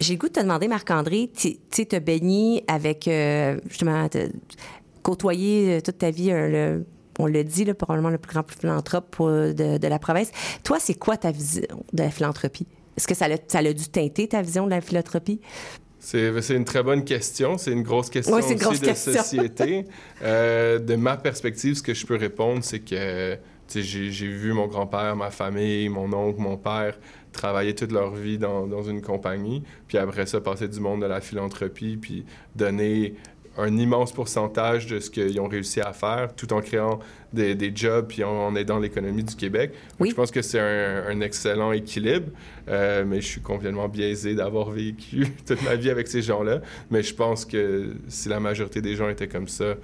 [0.02, 4.30] J'ai le goût de te demander, Marc-André, tu sais, te baigner avec, euh, justement, te-
[5.02, 6.50] côtoyer euh, toute ta vie, euh,
[6.80, 6.86] le-
[7.20, 10.32] on le dit, là, probablement le plus grand philanthrope de, de la province.
[10.64, 11.64] Toi, c'est quoi ta vision
[11.94, 12.68] de la philanthropie?
[12.98, 15.42] Est-ce que ça a, ça a dû teinter ta vision de la philanthropie?
[16.00, 17.58] C'est une très bonne question.
[17.58, 19.14] C'est une grosse question Oui, une aussi grosse de question.
[19.14, 19.86] société.
[20.24, 23.38] Euh, de ma perspective, ce que je peux répondre, c'est que
[23.74, 26.98] j'ai vu mon grand-père, ma famille, mon oncle, mon père
[27.36, 31.06] travailler toute leur vie dans, dans une compagnie, puis après ça, passer du monde de
[31.06, 33.16] la philanthropie, puis donner
[33.58, 37.00] un immense pourcentage de ce qu'ils ont réussi à faire, tout en créant
[37.34, 39.74] des, des jobs puis en, en aidant l'économie du Québec.
[40.02, 42.28] Je pense que c'est un, un excellent équilibre,
[42.68, 46.60] euh, mais je suis complètement biaisé d'avoir vécu toute ma vie avec ces gens-là.
[46.92, 49.76] Mais je pense que si la majorité des gens étaient comme ça,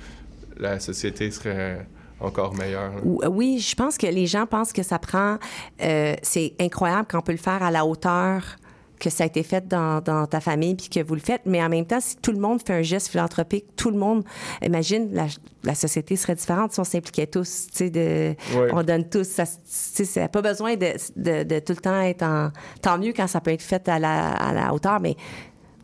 [0.58, 1.86] la société serait
[2.20, 2.94] encore meilleure.
[2.96, 3.02] là.
[3.04, 5.38] Ou- euh, Oui, je pense que les gens pensent que ça prend.
[5.82, 8.58] euh, c'est incroyable qu'on peut le faire à la hauteur
[9.02, 11.42] que ça a été fait dans, dans ta famille puis que vous le faites.
[11.46, 14.24] Mais en même temps, si tout le monde fait un geste philanthropique, tout le monde,
[14.64, 15.26] imagine, la,
[15.64, 17.68] la société serait différente si on s'impliquait tous.
[17.72, 18.70] Tu sais, de, Ouais.
[18.74, 19.24] on donne tous.
[19.28, 22.52] Ça, tu sais, ça n'a pas besoin de, de, de tout le temps être en.
[22.82, 25.16] Tant mieux quand ça peut être fait à la, à la hauteur, mais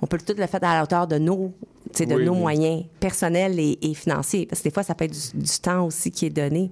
[0.01, 1.51] on peut tout le faire à la hauteur de nos,
[1.99, 2.39] de Oui, nos oui.
[2.39, 4.45] moyens personnels et, et financiers.
[4.45, 6.69] Parce que des fois, ça peut être du, du temps aussi qui est donné.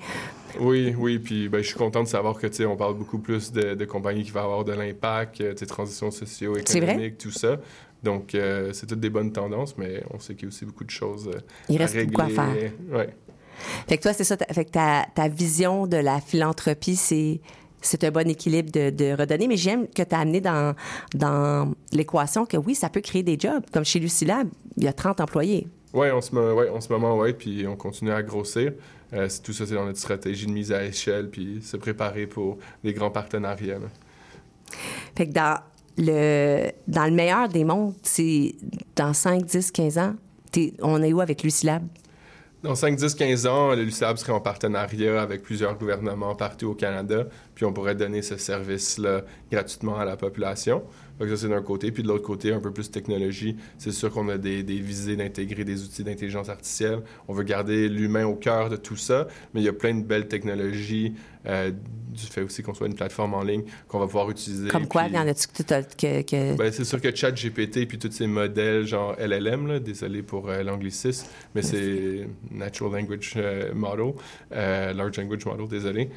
[0.60, 3.20] Oui, oui, puis ben, je suis content de savoir que, tu sais, on parle beaucoup
[3.20, 7.32] plus de, de compagnies qui vont avoir de l'impact, euh, tu sais, transition socio-économique, tout
[7.32, 7.58] ça.
[8.04, 10.84] Donc, euh, c'est toutes des bonnes tendances, mais on sait qu'il y a aussi beaucoup
[10.84, 11.40] de choses euh,
[11.70, 12.36] Il à reste beaucoup à régler.
[12.62, 12.72] faire.
[12.92, 13.10] Ouais.
[13.88, 14.38] Fait que toi, c'est ça.
[14.38, 17.40] ta- Fait que ta, ta vision de la philanthropie, c'est
[17.82, 19.48] c'est un bon équilibre de, de redonner.
[19.48, 20.74] Mais j'aime que tu as amené dans,
[21.14, 23.64] dans l'équation que oui, ça peut créer des jobs.
[23.72, 24.48] Comme chez Lucilab,
[24.78, 25.68] il y a 30 employés.
[25.94, 28.74] Oui, en, ce mo- ouais, en ce moment, oui, puis on continue à grossir.
[29.14, 32.58] Euh, tout ça, c'est dans notre stratégie de mise à échelle, puis se préparer pour
[32.84, 33.80] les grands partenariats.
[35.16, 35.60] Fait que dans
[35.98, 38.56] le, dans le meilleur des mondes, c'est
[38.96, 40.16] dans 5, 10, 15 ans,
[40.82, 41.84] on est où avec Lucilab?
[42.66, 47.28] Dans 5, 10, 15 ans, le serait en partenariat avec plusieurs gouvernements partout au Canada,
[47.54, 50.82] puis on pourrait donner ce service-là gratuitement à la population.
[51.20, 51.92] Donc ça, c'est d'un côté.
[51.92, 55.16] Puis de l'autre côté, un peu plus technologie, c'est sûr qu'on a des, des visées
[55.16, 57.04] d'intégrer des outils d'intelligence artificielle.
[57.28, 60.04] On veut garder l'humain au cœur de tout ça, mais il y a plein de
[60.04, 61.14] belles technologies,
[61.48, 61.72] euh,
[62.16, 64.70] du fait aussi qu'on soit une plateforme en ligne qu'on va pouvoir utiliser.
[64.70, 67.86] Comme quoi, puis- il y en a-tu que, que, que- ben, c'est sûr que ChatGPT
[67.86, 73.34] puis tous ces modèles genre LLM, là, désolé pour euh, l'anglicisme, mais c'est Natural Language
[73.36, 74.14] euh, Model,
[74.54, 76.10] euh, Large Language Model, désolé,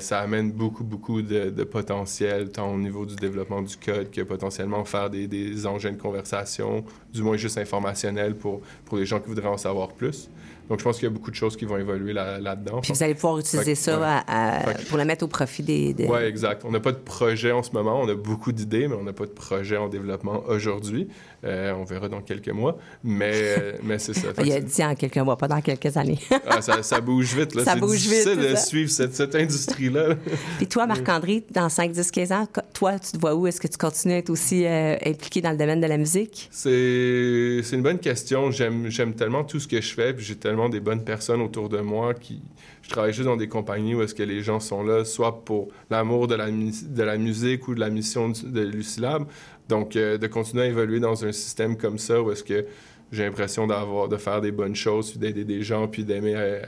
[0.00, 4.22] ça amène beaucoup, beaucoup de, de potentiel, tant au niveau du développement du code que
[4.22, 9.20] potentiellement faire des, des engins de conversation, du moins juste informationnels pour, pour les gens
[9.20, 10.28] qui voudraient en savoir plus.
[10.68, 12.80] Donc, je pense qu'il y a beaucoup de choses qui vont évoluer là- là-dedans.
[12.80, 14.06] Puis vous allez pouvoir utiliser ça ouais.
[14.06, 15.92] à- à- Fait que- pour le mettre au profit des...
[15.92, 16.62] des- oui, exact.
[16.64, 18.00] On n'a pas de projet en ce moment.
[18.00, 21.08] On a beaucoup d'idées, mais on n'a pas de projet en développement aujourd'hui.
[21.44, 22.78] Euh, on verra dans quelques mois.
[23.02, 24.28] Mais, euh, mais c'est ça.
[24.44, 26.18] Il a dit en quelques mois, pas dans quelques années.
[26.48, 27.54] ah, ça, ça bouge vite.
[27.54, 27.64] Là.
[27.64, 28.64] Ça bouge vite, difficile c'est de ça.
[28.64, 30.14] suivre cette, cette industrie-là.
[30.58, 33.46] Puis toi, Marc-André, dans 5, 10, 15 ans, toi, tu te vois où?
[33.46, 36.48] Est-ce que tu continues à être aussi euh, impliqué dans le domaine de la musique?
[36.50, 38.50] C'est c'est une bonne question.
[38.50, 41.68] J'aime j'aime tellement tout ce que je fais, puis j'ai tellement des bonnes personnes autour
[41.68, 42.40] de moi qui...
[42.82, 45.68] Je travaille juste dans des compagnies où est-ce que les gens sont là, soit pour
[45.90, 49.24] l'amour de la, mu- de la musique ou de la mission du- de Lucilab.
[49.68, 52.66] Donc, euh, de continuer à évoluer dans un système comme ça où est-ce que
[53.12, 56.34] j'ai l'impression d'avoir de faire des bonnes choses, puis d'aider des gens, puis d'aimer...
[56.36, 56.62] euh,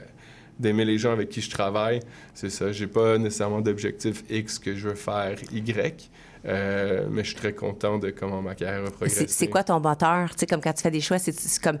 [0.59, 1.99] d'aimer les gens avec qui je travaille,
[2.33, 2.71] c'est ça.
[2.71, 6.09] J'ai pas nécessairement d'objectif X que je veux faire Y.
[6.45, 9.25] Euh, mais je suis très content de comment ma carrière a progressé.
[9.27, 10.29] C'est quoi ton moteur?
[10.31, 11.77] Tu sais, comme quand tu fais des choix, c'est comme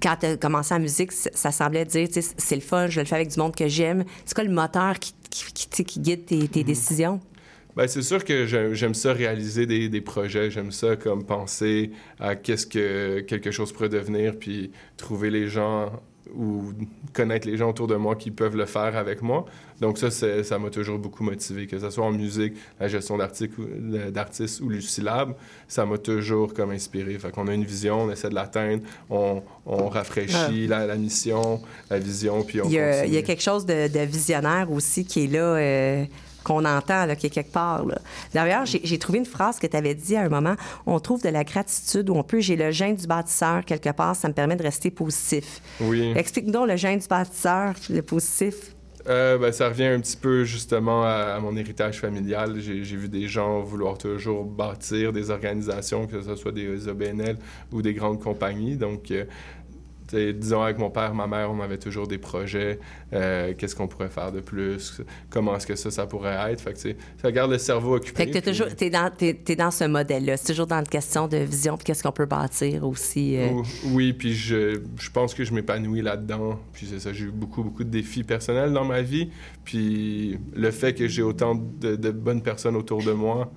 [0.00, 3.00] quand tu as commencé en musique, ça semblait dire, tu sais, c'est le fun, je
[3.00, 4.04] le fais avec du monde que j'aime.
[4.24, 6.48] C'est quoi le moteur qui, qui, qui, tu sais, qui guide tes, Mhm.
[6.48, 7.20] tes décisions?
[7.76, 12.36] Ben, c'est sûr que j'aime ça réaliser des, des projets, j'aime ça comme penser à
[12.36, 15.90] qu'est-ce que quelque chose pourrait devenir, puis trouver les gens
[16.34, 16.72] ou
[17.12, 19.44] connaître les gens autour de moi qui peuvent le faire avec moi.
[19.80, 24.60] Donc ça, ça m'a toujours beaucoup motivé, que ce soit en musique, la gestion d'artistes
[24.60, 25.34] ou Lucilab,
[25.68, 27.18] ça m'a toujours comme inspiré.
[27.18, 31.60] Fait qu'on a une vision, on essaie de l'atteindre, on, on rafraîchit la, la mission,
[31.90, 33.08] la vision, puis on Il y, a, continue.
[33.08, 36.04] il y a quelque chose de, de visionnaire aussi qui est là, euh,
[36.44, 37.84] qu'on entend, là, qui est quelque part.
[37.84, 37.98] là.
[38.32, 40.54] D'ailleurs, j'ai j'ai trouvé une phrase que tu avais dit à un moment
[40.86, 42.40] On trouve de la gratitude où on peut.
[42.40, 45.60] J'ai le gène du bâtisseur quelque part, ça me permet de rester positif.
[45.80, 46.12] Oui.
[46.14, 48.74] Explique-nous donc le gène du bâtisseur, le positif.
[49.06, 52.54] Euh, ben, ça revient un petit peu justement à, à mon héritage familial.
[52.58, 57.36] J'ai j'ai vu des gens vouloir toujours bâtir des organisations, que ce soit des OBNL
[57.70, 58.76] ou des grandes compagnies.
[58.76, 59.24] Donc, euh,
[60.32, 62.78] disons avec mon père, ma mère, on avait toujours des projets.
[63.12, 65.00] euh, Qu'est-ce qu'on pourrait faire de plus?
[65.30, 66.60] Comment est-ce que ça, ça pourrait être?
[66.60, 66.78] Fait que,
[67.20, 68.16] ça garde le cerveau occupé.
[68.16, 69.10] Fait que t'es puis- toujours, t'es dans,
[69.58, 70.36] dans ce modèle-là.
[70.36, 73.36] C'est toujours dans une question de vision, puis qu'est-ce qu'on peut bâtir aussi.
[73.36, 73.48] euh.
[73.50, 73.62] Ou-
[73.92, 76.58] Oui, puis je, je pense que je m'épanouis là-dedans.
[76.72, 79.30] Puis c'est ça, j'ai eu beaucoup, beaucoup de défis personnels dans ma vie.
[79.64, 83.50] Puis le fait que j'ai autant de, de bonnes personnes autour de moi,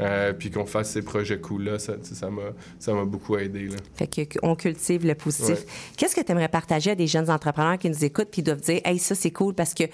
[0.00, 2.42] euh, puis qu'on fasse ces projets cool-là, ça m'a
[2.78, 3.68] ça m'a beaucoup aidé.
[3.68, 3.76] Là.
[3.94, 5.48] Fait que- qu'on cultive le positif.
[5.50, 5.66] Ouais.
[5.96, 8.80] Qu'est-ce que tu aimerais partager à des jeunes entrepreneurs qui nous écoutent puis doivent dire,
[8.84, 9.84] hey, ça, c'est cool parce que.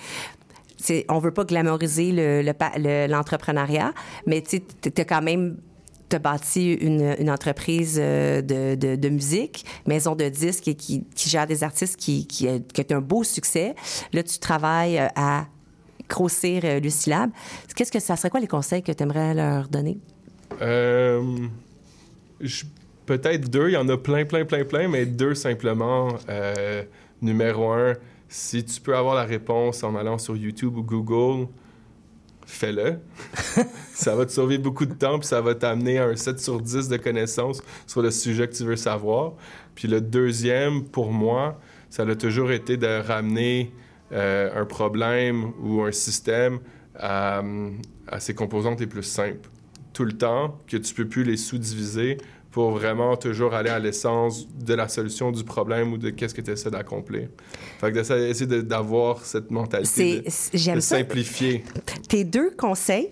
[1.09, 1.45] on veut pas
[2.13, 2.43] le
[2.79, 3.93] le- l'entrepreneuriat,
[4.27, 4.63] mais tu
[4.97, 5.57] as quand même
[6.09, 11.03] t'as bâti une, une entreprise euh, de, de- de musique, maison de disques et qui,
[11.17, 13.75] qui gère des artistes qui, qui, a- qui a un beau succès.
[14.13, 15.47] Là, tu travailles euh, à
[16.09, 17.31] grossir euh, Lucilab.
[17.75, 19.99] Qu'est-ce que ça serait quoi les conseils que tu aimerais leur donner?
[20.61, 21.23] Euh,
[23.07, 26.09] Peut-être deux, il y en a plein, plein, plein, plein, mais deux simplement.
[26.29, 26.83] Euh,
[27.23, 27.95] numéro un,
[28.29, 31.47] si tu peux avoir la réponse en allant sur YouTube ou Google,
[32.47, 32.99] fais-le.
[33.95, 36.61] ça va te sauver beaucoup de temps, puis ça va t'amener à un 7 sur
[36.61, 39.35] 10 de connaissances sur le sujet que tu veux savoir.
[39.77, 43.73] Puis le deuxième, pour moi, ça a toujours été de ramener
[44.13, 46.59] un problème ou un système
[46.99, 47.43] à,
[48.09, 49.49] à ses composantes les plus simples.
[49.93, 52.19] Tout le temps, que tu peux plus les sous-diviser
[52.51, 56.41] pour vraiment toujours aller à l'essence de la solution du problème ou de qu'est-ce que
[56.41, 57.29] tu essaies d'accomplir.
[57.81, 61.65] Fait que d'essayer d'essayer de- d'avoir cette mentalité de, de simplifier.
[62.09, 63.11] Tes deux conseils,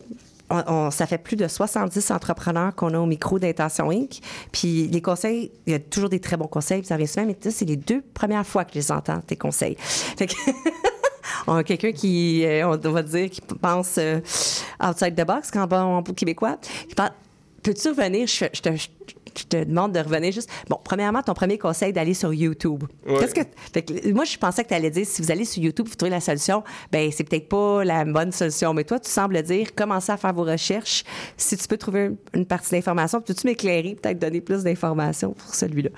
[0.67, 4.21] on- on- ça fait plus de 70 entrepreneurs qu'on a au micro d'Intention Inc.
[4.53, 7.37] Puis les conseils, il y a toujours des très bons conseils, ça revient souvent, mais
[7.51, 9.77] c'est les deux premières fois que je les entends, tes conseils.
[9.79, 10.35] Fait que...
[11.47, 14.21] On a quelqu'un qui, euh, on va dire, qui pense euh,
[14.83, 16.57] outside the box, quand bon québécois.
[16.89, 17.11] qui parle,
[17.65, 18.27] Peux-tu revenir?
[18.29, 18.69] Je, je te,
[19.39, 20.51] je te demande de revenir juste.
[20.69, 22.85] Bon, premièrement, ton premier conseil d'aller sur YouTube.
[23.07, 23.19] Ouais.
[23.19, 23.41] Qu'est-ce que.
[23.73, 25.95] Fait que, moi, je pensais que tu allais dire si vous allez sur YouTube, vous
[25.95, 26.63] trouvez la solution,
[26.93, 28.75] ben c'est peut-être pas la bonne solution.
[28.75, 31.05] Mais toi, tu sembles dire commencez à faire vos recherches.
[31.37, 35.55] Si tu peux trouver une, partie de l'information, peux-tu m'éclairer, peut-être donner plus d'informations pour
[35.55, 35.91] celui-là?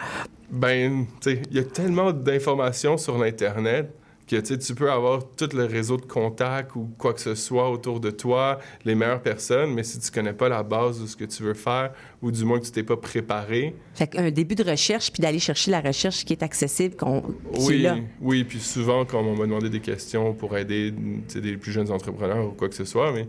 [0.51, 3.91] Ben, tu sais, il y a tellement d'informations sur l'Internet
[4.29, 8.01] que tu peux avoir tout le réseau de contacts ou quoi que ce soit autour
[8.01, 11.25] de toi, les meilleures personnes, mais si tu connais pas la base de ce que
[11.25, 14.65] tu veux faire ou du moins que tu t'es pas préparé, Fait qu'un début de
[14.69, 17.23] recherche, puis d'aller chercher la recherche qui est accessible, qu'on,
[17.61, 17.97] oui, là.
[18.21, 22.47] oui, puis souvent quand on m'a demandé des questions pour aider des plus jeunes entrepreneurs
[22.49, 23.29] ou quoi que ce soit, mais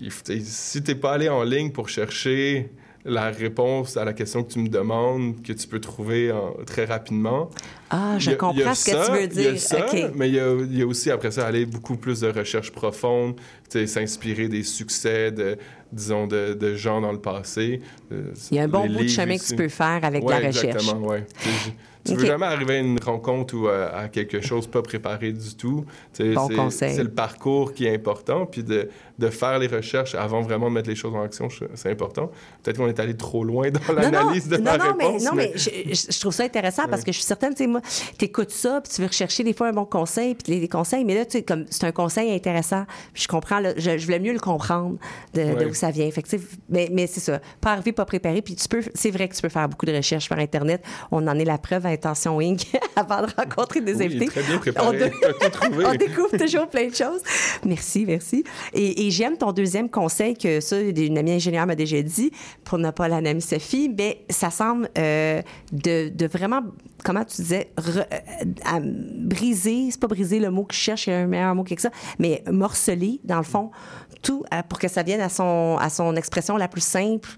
[0.00, 2.70] il faut- si t'es pas allé en ligne pour chercher
[3.08, 6.84] la réponse à la question que tu me demandes, que tu peux trouver en- très
[6.84, 7.50] rapidement.
[7.90, 9.60] Ah, je a- comprends ce que tu veux il y a dire.
[9.60, 9.86] ça.
[10.14, 12.70] Mais il y, a, il y a aussi, après ça, aller beaucoup plus de recherche
[12.70, 13.36] profonde,
[13.86, 15.56] s'inspirer des succès de,
[15.92, 17.80] disons, de, de gens dans le passé.
[18.12, 20.40] Euh, Il y a un bon bout de chemin que tu peux faire avec Ouais,
[20.40, 20.64] la recherche.
[20.76, 21.24] Exactement, ouais.
[22.04, 22.20] Tu sais, Tu OK.
[22.20, 25.84] veux jamais arriver à une rencontre ou à, à quelque chose pas préparé du tout.
[26.34, 28.88] Bon c'est- le parcours qui est important, puis de,
[29.18, 32.30] de faire les recherches avant vraiment de mettre les choses en action, c'est important.
[32.62, 35.22] Peut-être qu'on est allé trop loin dans l'analyse de non, ma non, réponse.
[35.22, 37.58] mais, non, mais je, je- je trouve ça intéressant parce que je suis certaine, tu
[37.64, 37.80] sais, moi,
[38.16, 41.04] t'écoutes ça, puis tu veux rechercher des fois un bon conseil, puis les, les conseils,
[41.04, 44.04] mais là, tu sais, comme c'est un conseil intéressant, puis je comprends, là, je, je
[44.04, 44.96] voulais mieux le comprendre
[45.34, 45.64] de, de Ouais.
[45.66, 46.08] où ça vient.
[46.10, 46.28] Fait que,
[46.68, 49.42] mais, mais c'est ça, pas arrivé, pas préparé, puis tu peux, c'est vrai que tu
[49.42, 50.82] peux faire beaucoup de recherches sur Internet.
[51.10, 52.66] On en est la preuve à Intention Inc.
[52.96, 54.26] avant de rencontrer des Oui, invités.
[54.26, 54.86] très bien préparé.
[54.88, 57.20] On, de- on découvre toujours plein de choses.
[57.64, 58.44] Merci, merci.
[58.72, 62.30] Et, et j'aime ton deuxième conseil que ça, une amie ingénieure m'a déjà dit,
[62.64, 65.40] pour ne pas la amie Sophie, mais ça semble euh,
[65.72, 66.62] de, de vraiment,
[67.04, 71.06] comment tu disais, re- euh, à briser, c'est pas briser le mot que je cherche,
[71.06, 73.70] il y a un meilleur mot que ça, mais morceler, dans le fond,
[74.22, 77.28] tout euh, pour que ça vienne à son, à son expression la plus simple,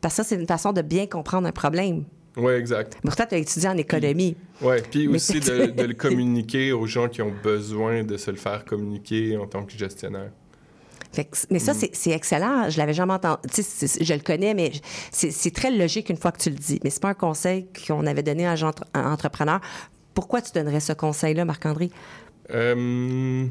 [0.00, 2.04] parce que ça, c'est une façon de bien comprendre un problème.
[2.40, 2.96] Oui, exact.
[3.04, 4.36] Pourtant, tu as étudié en économie.
[4.62, 8.36] Oui, puis aussi de, de le communiquer aux gens qui ont besoin de se le
[8.36, 10.30] faire communiquer en tant que gestionnaire.
[11.12, 11.60] Fait que- mais Mm.
[11.60, 12.70] ça, c'est- c'est excellent.
[12.70, 13.40] Je l'avais jamais entendu.
[13.52, 14.70] Je le connais, mais
[15.10, 16.78] c'est très logique une fois que tu le dis.
[16.84, 19.60] Mais c'est pas un conseil qu'on avait donné à un entre- entrepreneur.
[20.14, 21.90] Pourquoi tu donnerais ce conseil-là, Marc-André?
[22.52, 23.44] Euh,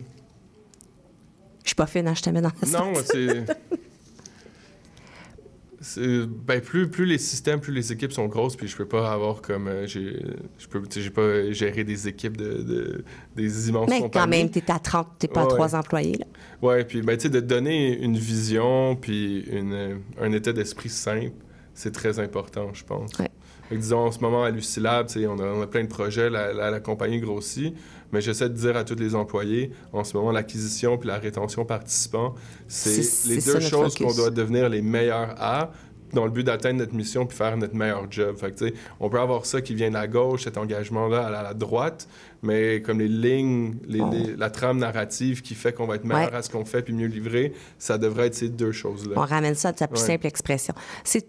[1.63, 3.45] Je suis pas fine, hein, je te mets dans la non, c'est.
[5.97, 9.41] Ben, plus, plus les systèmes, plus les équipes sont grosses, puis je peux pas avoir
[9.41, 9.67] comme.
[9.67, 10.21] euh, j'ai,
[10.57, 13.03] je peux, j'ai pas géré des équipes de, de-
[13.35, 14.11] des immenses Mais compagnies.
[14.23, 16.17] quand même, tu es à 30, tu pas à trois employés.
[16.17, 16.25] Là.
[16.61, 20.89] Ouais, puis ben, tu sais, de donner une vision puis une, euh, un état d'esprit
[20.89, 21.31] simple,
[21.73, 23.11] c'est très important, je pense.
[23.19, 23.29] Ouais.
[23.71, 26.71] Disons, en ce moment, à Lucilab, on a, on a plein de projets, la, la-
[26.71, 27.75] la compagnie grossit,
[28.11, 31.65] mais j'essaie de dire à tous les employés, en ce moment, l'acquisition puis la rétention
[31.65, 32.35] participants,
[32.67, 35.71] c'est les deux choses qu'on doit devenir les meilleurs à
[36.11, 38.35] dans le but d'atteindre notre mission puis faire notre meilleur job.
[38.35, 38.65] Fait que,
[38.99, 41.53] on peut avoir ça qui vient de la gauche, cet engagement-là à la, à la
[41.53, 42.07] droite,
[42.41, 46.31] mais comme les lignes, les- les- la trame narrative qui fait qu'on va être meilleur
[46.31, 46.35] Ouais.
[46.37, 49.21] à ce qu'on fait puis mieux livré, ça devrait être ces deux On choses-là.
[49.23, 50.07] ramène ça à sa plus Ouais.
[50.07, 50.73] simple expression.
[51.03, 51.27] C'est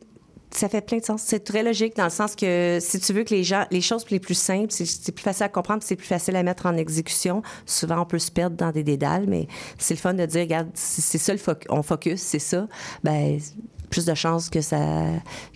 [0.50, 1.22] ça fait plein de sens.
[1.24, 4.04] C'est très logique dans le sens que si tu veux que les gens, les choses
[4.10, 7.42] les plus simples, c'est- plus facile à comprendre, c'est plus facile à mettre en exécution.
[7.66, 9.46] Souvent, on peut se perdre dans des dédales, mais
[9.78, 12.66] c'est le fun de dire, regarde, c'est ça le focus, on focus, c'est ça.
[13.04, 13.38] Ben,
[13.90, 14.78] plus de chances que ça,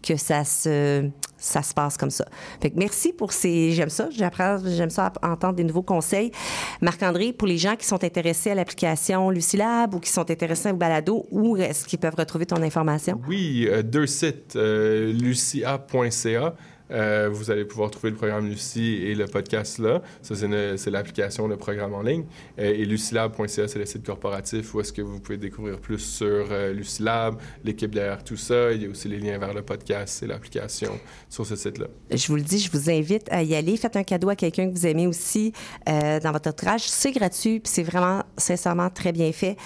[0.02, 1.08] que ça se,
[1.38, 2.26] ça se passe comme ça.
[2.60, 6.32] Fait que merci pour ces, j'aime ça, j'apprends, j'aime ça entendre des nouveaux conseils.
[6.80, 10.76] Marc-André, pour les gens qui sont intéressés à l'application Lucilab ou qui sont intéressés au
[10.76, 13.20] balado, où est-ce qu'ils peuvent retrouver ton information?
[13.28, 16.54] Oui, euh, deux sites, euh, lucia.ca.
[16.90, 20.02] euh, vous allez pouvoir trouver le programme Lucie et le podcast là.
[20.22, 22.24] Ça, c'est l'application, le programme en ligne.
[22.58, 26.46] Euh, et lucilab.ca, c'est le site corporatif où est-ce que vous pouvez découvrir plus sur
[26.50, 28.72] euh, Lucilab, l'équipe derrière tout ça.
[28.72, 31.86] Il y a aussi les liens vers le podcast et l'application sur ce site-là.
[32.10, 33.76] Je vous le dis, je vous invite à y aller.
[33.76, 35.52] Faites un cadeau à quelqu'un que vous aimez aussi
[35.88, 36.82] euh, dans votre entourage.
[36.82, 39.56] C'est gratuit, puis c'est vraiment, sincèrement, très bien fait.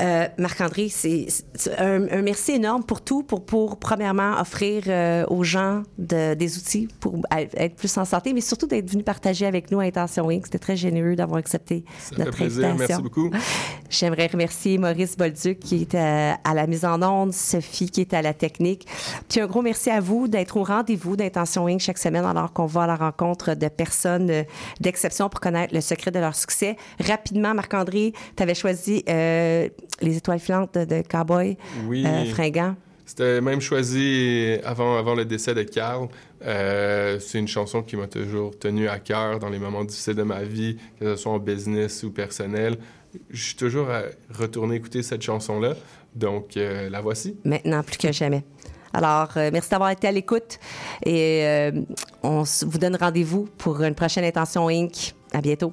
[0.00, 1.26] Euh, Marc-André, c'est
[1.78, 6.56] un, un merci énorme pour tout, pour, pour premièrement offrir euh, aux gens de- des
[6.58, 10.28] outils pour être plus en santé, mais surtout d'être venu partager avec nous à Intention
[10.30, 10.42] Inc.
[10.46, 12.66] C'était très généreux d'avoir accepté Ça notre fait plaisir.
[12.66, 12.86] invitation.
[12.88, 13.30] Merci beaucoup.
[13.88, 18.14] J'aimerais remercier Maurice Bolduc qui est à, à la mise en onde, Sophie qui est
[18.14, 18.86] à la technique.
[19.28, 21.80] Puis un gros merci à vous d'être au rendez-vous d'Intention Inc.
[21.80, 24.42] chaque semaine alors qu'on va à la rencontre de personnes euh,
[24.80, 26.76] d'exception pour connaître le secret de leur succès.
[27.04, 29.68] Rapidement, Marc-André, tu avais choisi euh,
[30.00, 32.04] Les étoiles filantes de, Cowboy Oui.
[32.06, 32.74] euh, Fringant.
[33.10, 36.06] C'était même choisi avant, avant le décès de Carl.
[36.44, 40.22] Euh, c'est une chanson qui m'a toujours tenu à cœur dans les moments difficiles de
[40.22, 42.76] ma vie, que ce soit en business ou personnel.
[43.30, 45.74] Je suis toujours à retourner écouter cette chanson-là.
[46.14, 47.36] Donc, euh, la voici.
[47.44, 48.44] Maintenant, plus que jamais.
[48.92, 50.60] Alors, euh, merci d'avoir été à l'écoute
[51.04, 51.70] et
[52.22, 55.14] on vous donne rendez-vous pour une prochaine Intention Inc.
[55.32, 55.72] À bientôt.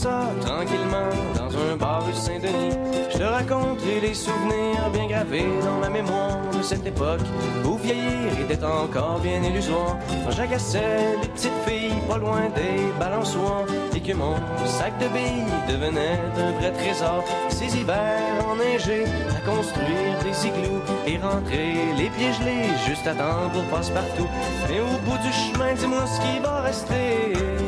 [0.00, 2.76] Tranquillement, dans un bar rue Saint-Denis,
[3.12, 7.20] je te raconterai les souvenirs bien gravés dans ma mémoire de cette époque
[7.64, 9.98] où vieillir était encore bien illusoire.
[10.24, 15.44] Quand j'agaçais les petites filles pas loin des balançoires et que mon sac de billes
[15.68, 17.24] devenait un vrai trésor.
[17.48, 19.04] Ces hivers enneigés
[19.36, 24.28] à construire des igloos et rentrer les pieds gelés juste à temps pour passe-partout.
[24.68, 27.59] Mais au bout du chemin, dis-moi ce qui va rester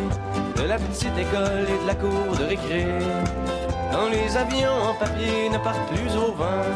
[0.63, 2.87] de la petite école et de la cour de récré.
[3.91, 6.71] Quand les avions en papier ne partent plus au vent,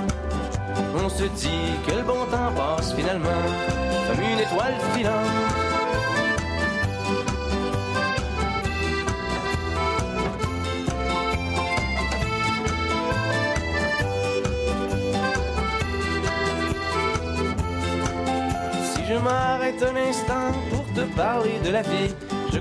[1.05, 3.45] on se dit que le bon temps passe finalement
[4.09, 5.15] comme une étoile filante.
[18.83, 22.15] Si je m'arrête un instant pour te parler de la vie,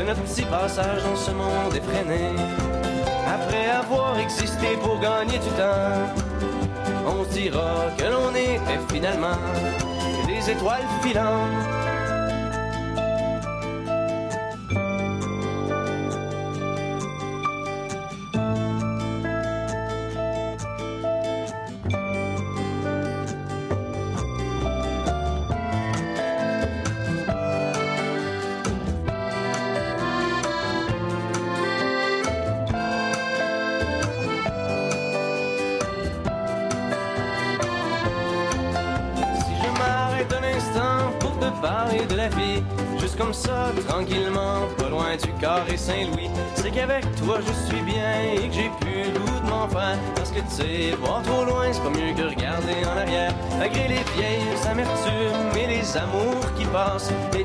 [0.00, 2.34] de notre petit passage dans ce monde effréné.
[3.26, 6.08] Après avoir existé pour gagner du temps,
[7.06, 9.36] on dira que l'on était finalement
[10.26, 11.79] des étoiles filantes.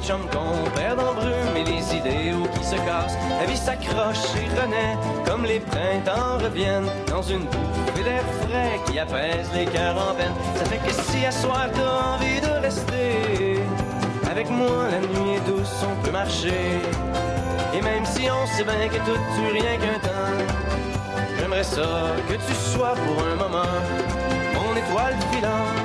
[0.05, 4.61] Chums qu'on perd en brume et les idéaux qui se cassent, la vie s'accroche et
[4.61, 10.13] renaît comme les printemps reviennent dans une bouffée d'air frais qui apaise les cœurs en
[10.13, 10.33] peine.
[10.57, 13.59] Ça fait que si à soir t'as envie de rester
[14.29, 16.81] avec moi, la nuit est douce, on peut marcher.
[17.73, 20.37] Et même si on sait bien que tout dure rien qu'un temps,
[21.39, 23.73] j'aimerais ça que tu sois pour un moment
[24.53, 25.84] mon étoile filante.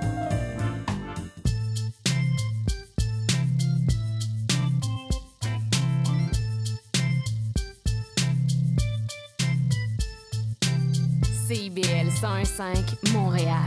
[12.43, 13.65] 101.5 Montréal.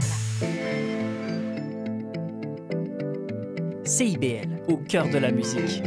[3.85, 5.81] CIBL, au cœur de la musique.